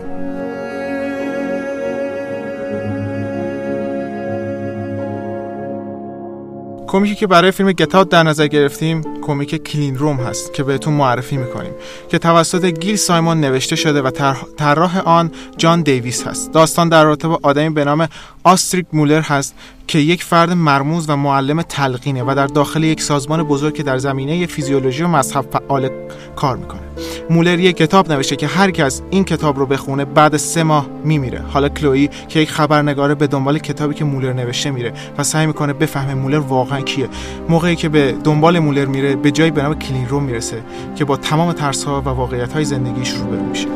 [6.93, 11.37] کمیکی که برای فیلم گتات در نظر گرفتیم کمیک کلین روم هست که بهتون معرفی
[11.37, 11.71] می‌کنیم
[12.09, 14.11] که توسط گیل سایمون نوشته شده و
[14.57, 16.51] طراح آن جان دیویس هست.
[16.51, 18.07] داستان در رابطه با آدمی به نام
[18.43, 19.55] آستریک مولر هست
[19.87, 23.97] که یک فرد مرموز و معلم تلقینه و در داخل یک سازمان بزرگ که در
[23.97, 25.89] زمینه فیزیولوژی و مذهب فعال
[26.35, 26.81] کار می‌کنه.
[27.29, 31.41] مولر یک کتاب نوشته که هر کس این کتاب رو بخونه بعد سه ماه میمیره.
[31.41, 35.73] حالا کلوی که یک خبرنگاره به دنبال کتابی که مولر نوشته میره و سعی می‌کنه
[35.73, 37.09] بفهمه مولر واقعا کیه.
[37.49, 40.63] موقعی که به دنبال مولر میره به جایی به نام Clean Room می‌رسه
[40.95, 43.67] که با تمام ترس ها و واقعیت های زندگیش روبرو میشه.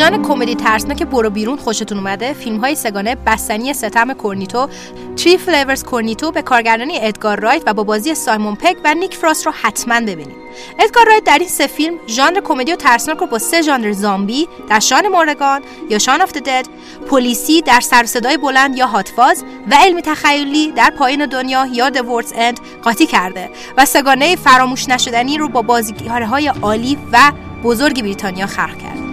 [0.00, 2.32] ژانر کمدی ترسناک برو بیرون خوشتون اومده.
[2.32, 4.68] فیلم های سه‌گانه بستنی سه طعم کورنتو
[5.16, 9.46] Three Flavours Cornetto به کارگردانی ادگار رایت و با بازی سایمون پگ و نیک فراست
[9.46, 10.36] رو حتما ببینید
[10.78, 14.48] ادگار رایت در این سه فیلم ژانر کمدی و ترسناک رو با سه ژانر زامبی
[14.68, 16.66] در شان مردگان یا Shaun of the Dead
[17.10, 21.90] پلیسی در سر صدای بلند یا Hot Fuzz و علمی تخیلی در پایان دنیا یا
[21.90, 27.32] The World's End قاطی کرده و سه‌گانه فراموش نشدنی رو با بازیگرهای عالی و
[27.64, 29.09] بزرگ بریتانیا خلق کرد.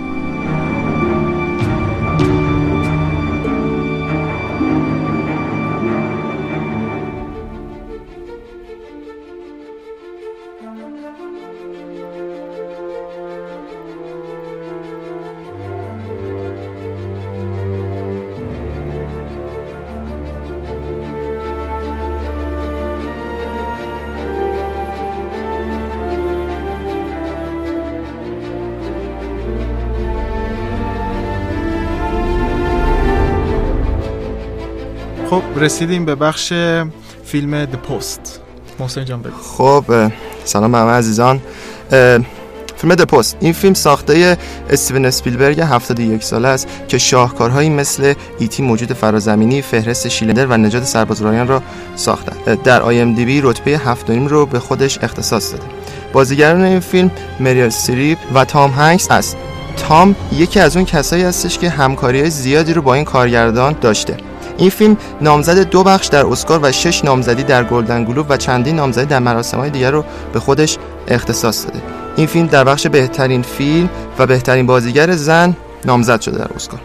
[35.30, 36.53] خب رسیدیم به بخش
[37.25, 38.41] فیلم د پست
[38.80, 39.38] محسن جان بگو.
[39.57, 39.84] خب
[40.45, 41.41] سلام به همه عزیزان.
[42.78, 44.38] فیلم د پست این فیلم ساخته
[44.69, 50.84] استیون اسپیلبرگ 71 ساله است که شاهکارهایی مثل ایتی موجود فرازمینی فهرست شیلندر و نجات
[50.84, 51.61] سرباز رایان را
[51.95, 55.63] ساختند اه، در آی ام دی بی رتبه 7.5 رو به خودش اختصاص داده.
[56.13, 59.38] بازیگران این فیلم مریل سریپ و تام هنگس است.
[59.78, 64.17] تام یکی از اون کسایی هستش که همکاری زیادی رو با این کارگردان داشته.
[64.58, 68.76] این فیلم نامزد دو بخش در اسکار و شش نامزدی در گلدن گلوب و چندین
[68.76, 70.03] نامزدی در مراسم‌های دیگر رو
[70.34, 70.78] به خودش
[71.08, 71.82] اختصاص داده.
[72.16, 73.89] این فیلم در بخش بهترین فیلم
[74.20, 75.55] و بهترین بازیگر زن
[75.86, 76.80] نامزد شده در اسکار.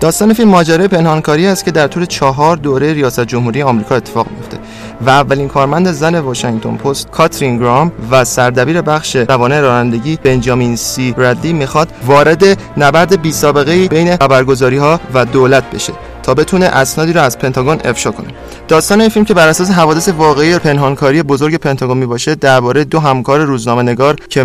[0.00, 4.58] داستان فیلم ماجرای پنهانکاری است که در طول چهار دوره ریاست جمهوری آمریکا اتفاق میفته
[5.06, 11.12] و اولین کارمند زن واشنگتن پست کاترین گرام و سردبیر بخش روانه رانندگی بنجامین سی
[11.12, 12.44] برادلی می‌خواد وارد
[12.76, 15.92] نبرد بی سابقه بین خبرگزاری ها و دولت بشه.
[16.24, 18.28] تا بتونه اسنادی رو از پنتاگون افشا کنه.
[18.68, 23.00] داستان این فیلم که بر اساس حوادث واقعی پنهانکاری بزرگ پنتاگون می باشه درباره دو
[23.00, 24.44] همکار روزنامه نگار که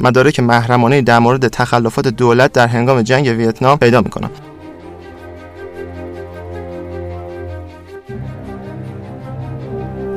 [0.00, 4.30] مدارک محرمانه در مورد تخلفات دولت در هنگام جنگ ویتنام پیدا می‌کنن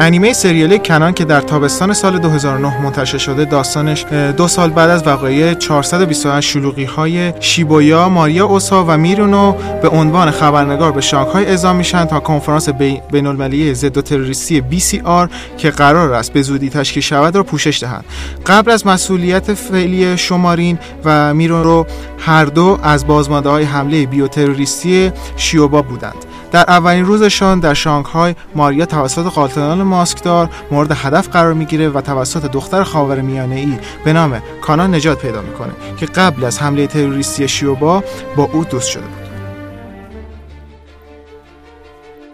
[0.02, 4.06] انیمه سریالی کنان که در تابستان سال 2009 منتشر شده داستانش
[4.38, 10.32] دو سال بعد از وقایع 428 شلوغی های شیبویا، ماریا اوسا و میرونو به عنوان
[10.32, 16.14] خبرنگار به شانگهای اعزام میشن تا کنفرانس بی- بین المللی ضد تروریستی BCR که قرار
[16.14, 18.06] است به زودی تشکیل شود را پوشش دهند.
[18.47, 21.84] قبل از مسئولیت فعلی شمارین و میرونو
[22.20, 26.30] هر دو از بازمانده های حمله بیوتروریستی شیوبا بودند.
[26.52, 32.52] در اولین روزشان در شانگهای ماریا توسط قاتلان ماسکدار مورد هدف قرار می‌گیره و توسط
[32.52, 38.04] دختر خاورمیانه ای به نام کانان نجات پیدا می‌کنه که قبل از حمله تروریستی شیوبا
[38.36, 39.22] با او دوست شده بود.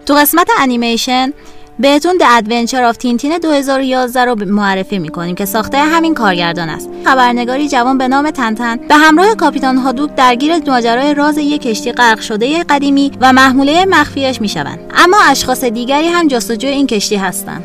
[0.06, 1.34] تو قسمت انیمیشن
[1.80, 6.90] بهتون The Adventure of تینتین 2011 رو معرفی می‌کنیم که ساخته همین کارگردان است.
[7.06, 8.78] خبرنگاری جوان به نام تنتن.
[8.78, 14.42] به همراه کاپیتان هادوک درگیر ماجرای راز یک کشتی غرق شده قدیمی و محموله مخفیش
[14.42, 14.80] می‌شوند.
[14.96, 17.64] اما اشخاص دیگری هم جستجوی این کشتی هستند.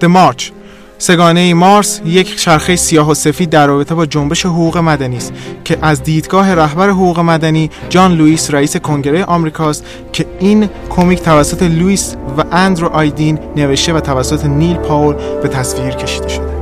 [0.00, 0.52] The March.
[0.98, 5.32] سه‌گانه مارس یک چرخه سیاه و سفید در رابطه با جنبش حقوق مدنی است
[5.64, 11.62] که از دیدگاه رهبر حقوق مدنی جان لوئیس رئیس کنگره آمریکاست که این کمیک توسط
[11.62, 16.60] لوئیس و اندرو آیدین نوشته و توسط نیل پاول به تصویر کشیده شده.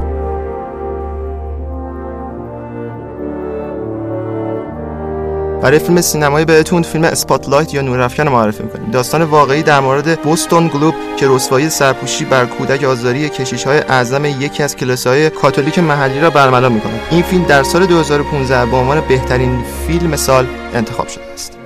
[5.63, 8.91] برای فیلم سینمایی بهتون فیلم Spotlight یا نورافکن معرفی می‌کنیم.
[8.91, 14.25] داستان واقعی در مورد بوستون گلوب که رسوایی سرپوشی بر کودک آزاری کشیش های اعظم
[14.25, 19.03] یکی از کلیساهای کاتولیک محلی را برملا می‌کنه این فیلم در سال 2015 به عنوان
[19.09, 21.58] بهترین فیلم سال انتخاب شده است.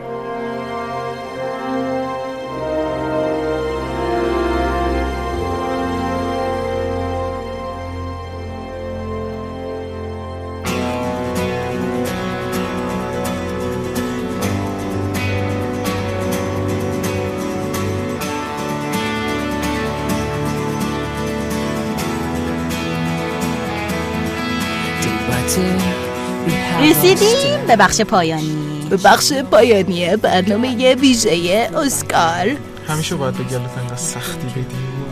[27.73, 28.87] به بخش پایانی.
[28.91, 32.57] به بخش پایانی برنامه ویژه اسکار.
[32.89, 34.67] همیشه باید به گلت سختی بدی.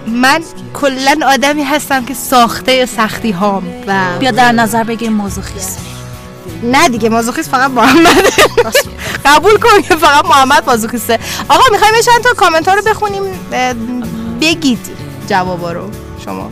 [0.06, 0.42] من
[0.74, 5.80] کلا آدمی هستم که ساخته سختی هام و بیا در نظر بگیر مازوخیسم
[6.62, 8.32] نه دیگه مازوخیست فقط محمد.
[9.24, 11.18] قبول کن که فقط محمد مازوخیسته.
[11.48, 13.22] آقا می‌خوایم چند تا کامنت ها رو بخونیم
[14.40, 14.80] بگید
[15.28, 15.90] جوابا رو
[16.24, 16.50] شما.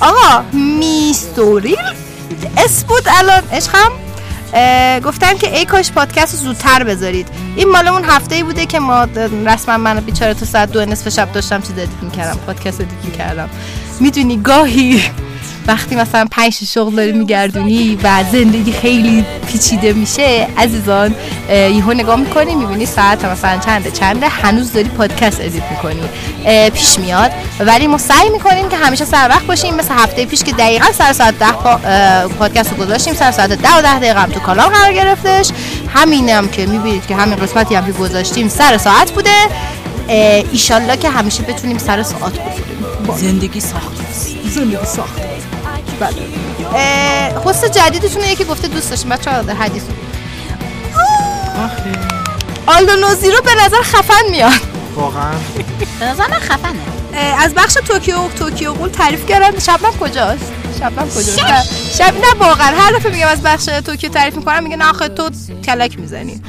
[0.00, 1.76] آقا میستوری
[2.56, 3.90] اس بود الان عشقم.
[4.54, 7.28] اه، گفتن که ای کاش پادکست زودتر بذارید.
[7.56, 9.04] این مال اون هفته ای بوده که ما
[9.46, 13.50] رسما من بیچاره تا ساعت دو نصف شب داشتم چیز edit می‌کردم پادکست edit می‌کردم.
[14.00, 15.02] می‌دونی گاهی
[15.70, 21.14] وقتی مثلا پنج شغل داری میگردونی و زندگی خیلی پیچیده میشه عزیزان
[21.50, 26.00] یهو نگاه می‌کنی می‌بینی ساعت مثلا چنده چنده هنوز داری پادکست edit می‌کنی
[26.70, 27.30] پیش میاد.
[27.60, 31.12] ولی ما سعی می‌کنیم که همیشه سر وقت باشیم مثل هفته پیش که دقیقا سر
[31.12, 31.80] ساعت ده پا-
[32.38, 35.50] پادکست رو گذاشتیم سر ساعت ده و ده دقیقه هم تو کانال قرار گرفتش.
[35.94, 39.30] همینم که می‌بینید که همین قسمتی هم که گذاشتیم سر ساعت بوده.
[40.52, 44.28] ایشالله که همیشه بتونیم سر ساعت بذاریم زندگی سخت است.
[44.48, 45.39] زندگی ساخته.
[46.00, 47.40] بله.
[47.44, 49.10] حس جدیدتون یکی گفته دوست داشتیم.
[49.10, 49.82] بچه ها حدیث.
[52.66, 54.52] Aldnoah Zero به نظر خفن میاد.
[54.94, 55.32] واقعا.
[56.00, 56.80] به نظر من خفنه.
[57.38, 62.80] از بخش توکیو Tokyo Ghoul تعریف کردن شبنم کجاست؟ شبنم کجاست؟ شب نه واقعا.
[62.80, 65.30] هر دفعه میگم از بخش توکیو تعریف می‌کنم میگه نه آخه تو
[65.66, 66.42] کلک می‌زنی.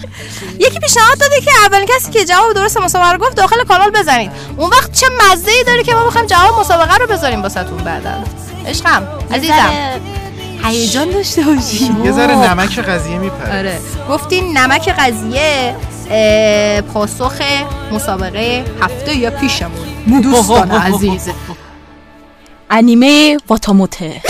[0.59, 4.31] یکی پیشنهاد داده که اولین کسی که جواب درست مسابقه رو گفت داخل کانال بزنید.
[4.57, 8.23] اون وقت چه مزه ای داره که ما بخوایم جواب مسابقه رو بذاریم واسهتون بعدا؟
[8.67, 9.69] عشقم عزیزم.
[10.63, 11.91] هیجان داشته باشی.
[12.05, 13.79] یه ذره نمک قضیه میپره آره.
[14.09, 15.75] گفتین نمک قضیه
[16.93, 17.41] پاسخ
[17.91, 20.21] مسابقه هفته یا پیشمون.
[20.21, 21.29] دوستان عزیز.
[22.69, 24.21] انیمه واتاموته.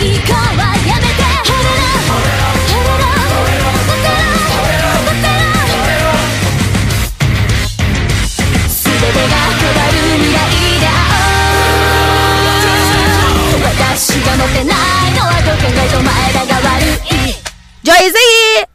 [0.00, 0.67] いか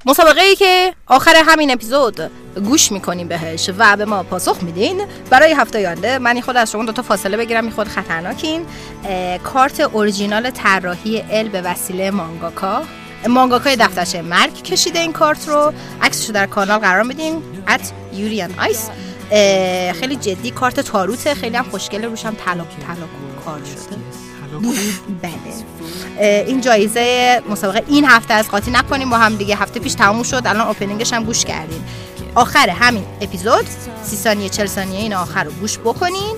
[0.06, 5.02] مسابقه ای که آخر همین اپیزود گوش می‌کنیم بهش و به ما پاسخ میدین.
[5.30, 7.70] برای هفته آینده من خود از شما دو تا فاصله بگیرم.
[7.70, 8.66] خود خطرناکین.
[9.44, 12.84] کارت اورجینال طراحی ال به وسیله مانگاکا.
[13.28, 15.74] مانگاکای دفترچه مرگ کشیده این کارت رو.
[16.02, 18.90] عکسش رو در کانال قرار میدیم ات یوریان آیس
[20.00, 21.34] خیلی جدی کارت تاروته.
[21.34, 22.08] خیلی هم خوشگله.
[22.08, 23.08] روش هم طلا طلا
[23.46, 23.98] کار شده.
[25.22, 25.32] بله.
[26.20, 30.42] این جایزه مسابقه این هفته از قاطی نکنیم با هم دیگه هفته پیش تموم شد
[30.46, 31.86] الان اوپنینگش هم گوش کردیم.
[32.36, 33.66] آخر همین اپیزود
[34.04, 36.36] سی ثانیه چل ثانیه این آخر رو گوش بکنین.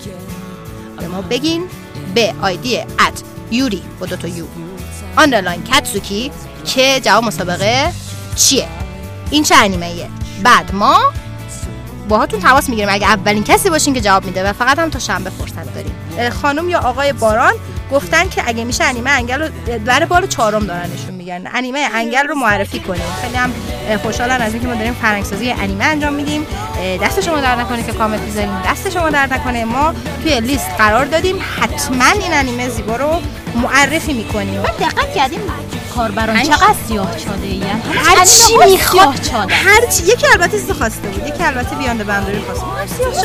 [1.00, 1.64] به ما بگین
[2.16, 4.46] به ID at یوری با دوتا u.
[5.18, 6.32] underline کتسوکی
[6.66, 7.92] که جواب مسابقه
[8.36, 8.68] چیه؟
[9.32, 10.10] این چه انیمه
[10.44, 11.00] بعد ما
[12.10, 12.90] باهاتون تماس می‌گیریم.
[12.92, 15.96] اگه اولین کسی باشین که جواب میده و فقط هم تا شنبه فرصت داریم.
[16.30, 17.54] خانم یا آقای باران
[17.92, 19.50] گفتن که اگه میشه انیمه انگل رو
[19.86, 23.02] برای بار چهارم دارن نشون میگن انیمه انگل رو معرفی کنیم.
[23.22, 23.52] خیلی هم
[24.04, 26.48] خوشحالن از اینکه ما داریم فرهنگسازی انیمه انجام میدیم.
[27.04, 29.66] دست شما در نکنه که کامنت بذاریم دست شما در نکنه.
[29.66, 29.94] ما
[30.24, 33.22] توی لیست قرار دادیم حتما این انیمه زیبا رو
[33.56, 34.62] معرفی می‌کنیم.
[34.62, 35.40] دقت کردیم.
[35.96, 41.28] کاربران چقدر سیاه چاله ای هر چی می‌خواد هر چی یکی البته چیز خواسته بود.
[41.28, 42.66] یکی البته بیاند بندری خواسته
[43.06, 43.16] بود.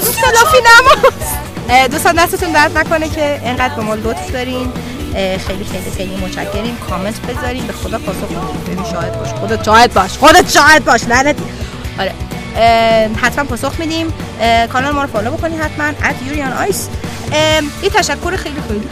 [0.66, 1.34] نماست
[1.68, 4.72] اه، دوستان دستتون درد نکنه که اینقدر به ما لطف دارین.
[5.14, 6.76] خیلی خیلی خیلی متشکریم.
[6.90, 7.66] کامنت بذارین.
[7.66, 8.18] به خدا پاسخ
[8.66, 9.28] ببین شاهد باش.
[9.28, 10.18] خودت شاهد باش.
[10.18, 11.04] خودت شاهد باش.
[11.04, 11.36] لعنت
[11.98, 12.14] آره.
[13.22, 14.06] حتما پاسخ میدیم.
[14.72, 16.88] کانال ما رو follow بکنید حتما at Yuri on Ice
[17.82, 18.88] یه تشکر خیلی خیلی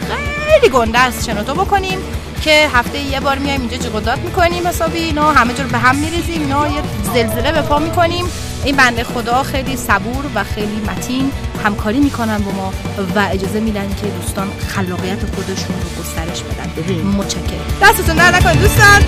[0.49, 1.99] خیلی گنده از شنوتو بکنیم
[2.41, 4.99] که هفته یه بار میایم اینجا جیغ و داد می‌کنیم حسابی.
[4.99, 6.41] اینا همه جا رو به هم میریزیم.
[6.41, 6.81] اینا یه
[7.13, 8.25] زلزله به پا می‌کنیم.
[8.63, 11.31] این بنده خدا خیلی صبور و خیلی متین
[11.65, 12.73] همکاری می‌کنن با ما
[13.15, 16.69] و اجازه میدن که دوستان خلاقیت خودشون رو گسترش بدن.
[17.17, 17.65] متشکرم.
[17.81, 19.01] دستتون درد نکنه دوستان.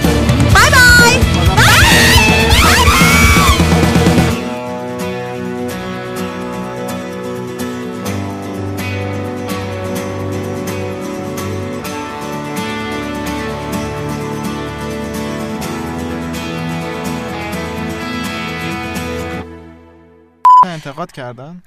[0.54, 1.18] بای بای
[20.92, 21.64] انتقاد کردن؟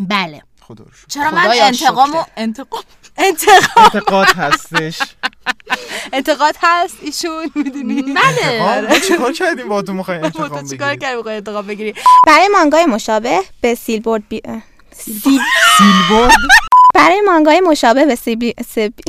[0.00, 0.42] بله.
[0.60, 1.06] خدا رو شکر.
[1.08, 2.24] چرا من انتقام و.
[2.36, 2.82] انتقام
[3.16, 4.98] انتقاد هستش.
[6.12, 9.00] انتقاد هست ایشون می‌دونی؟ بله.
[9.00, 11.94] چیکار کردیم با تو می‌خوای تو انتقام چیکار بگیری؟ کردی بخوای انتقام بگیری؟
[12.26, 14.42] برای مانگای مشابه به سیلبورد بی...
[15.78, 16.32] سیلبورد؟
[16.94, 18.54] برای مانگای مشابه به سیبی...
[18.68, 19.02] سبی...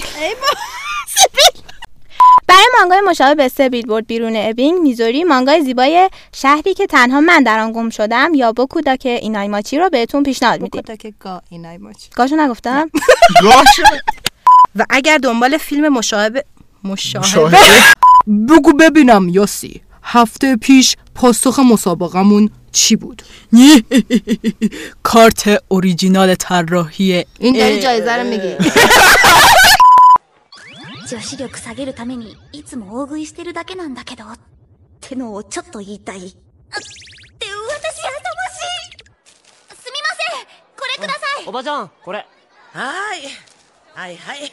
[2.50, 7.44] برای مانگای مشابه به سه بیلبورد بیرون ابینگ میزوری مانگای زیبای شهری که تنها من
[7.44, 10.96] در آن گم شدم یا بوکوداک اینایماچی رو بهتون پیشنهاد میدیم.
[10.96, 12.90] که گا اینای ماچ گاشو نگفتم؟
[13.44, 13.80] گاش
[14.76, 16.44] و اگر دنبال فیلم مشابه
[17.24, 17.58] شاهده
[18.50, 23.22] بگو ببینم یاسی هفته پیش پاسخ مسابقمون چی بود؟
[25.04, 28.56] کارت اوریجینال طراحی این داری جایزه رو میگی.
[31.10, 34.40] 女子力下げるためにいつも大食いしてるだけなんだけどっ
[35.02, 36.18] てのをちょっと言いたい。
[36.18, 36.38] あって私やさ
[36.70, 38.62] まし
[38.94, 39.76] い。
[39.76, 40.46] すみません。
[40.78, 41.48] これください。
[41.48, 42.20] おばちゃんこれ。
[42.20, 43.30] はーい。
[43.96, 44.52] はいはい。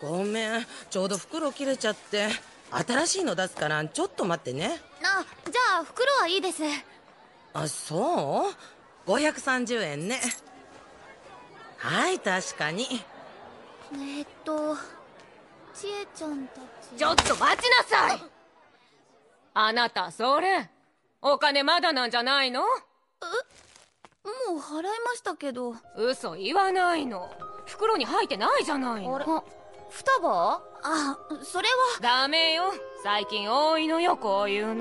[0.00, 0.66] ごめん。
[0.90, 2.26] ちょうど袋切れちゃって
[2.72, 4.80] 新しいの出すからちょっと待ってね。
[5.04, 6.64] あじゃあ袋はいいです。
[7.52, 8.48] あそ
[9.06, 10.20] う？530円ね。
[11.76, 12.88] はい確かに。
[13.94, 14.76] えっと
[15.74, 16.96] ちえちゃんたち。
[16.96, 18.22] ちょっと待ちなさい。
[19.54, 20.68] あなたそれ。
[21.20, 22.60] お金まだなんじゃないの？
[22.60, 22.66] も
[24.56, 25.74] う払いましたけど。
[25.96, 27.30] 嘘言わないの。
[27.66, 29.16] 袋に入ってないじゃないの。
[29.16, 29.44] あ
[29.90, 30.62] 双葉？
[30.82, 31.74] あそれは。
[32.00, 32.72] ダメよ。
[33.02, 34.70] 最近多いのよこういうの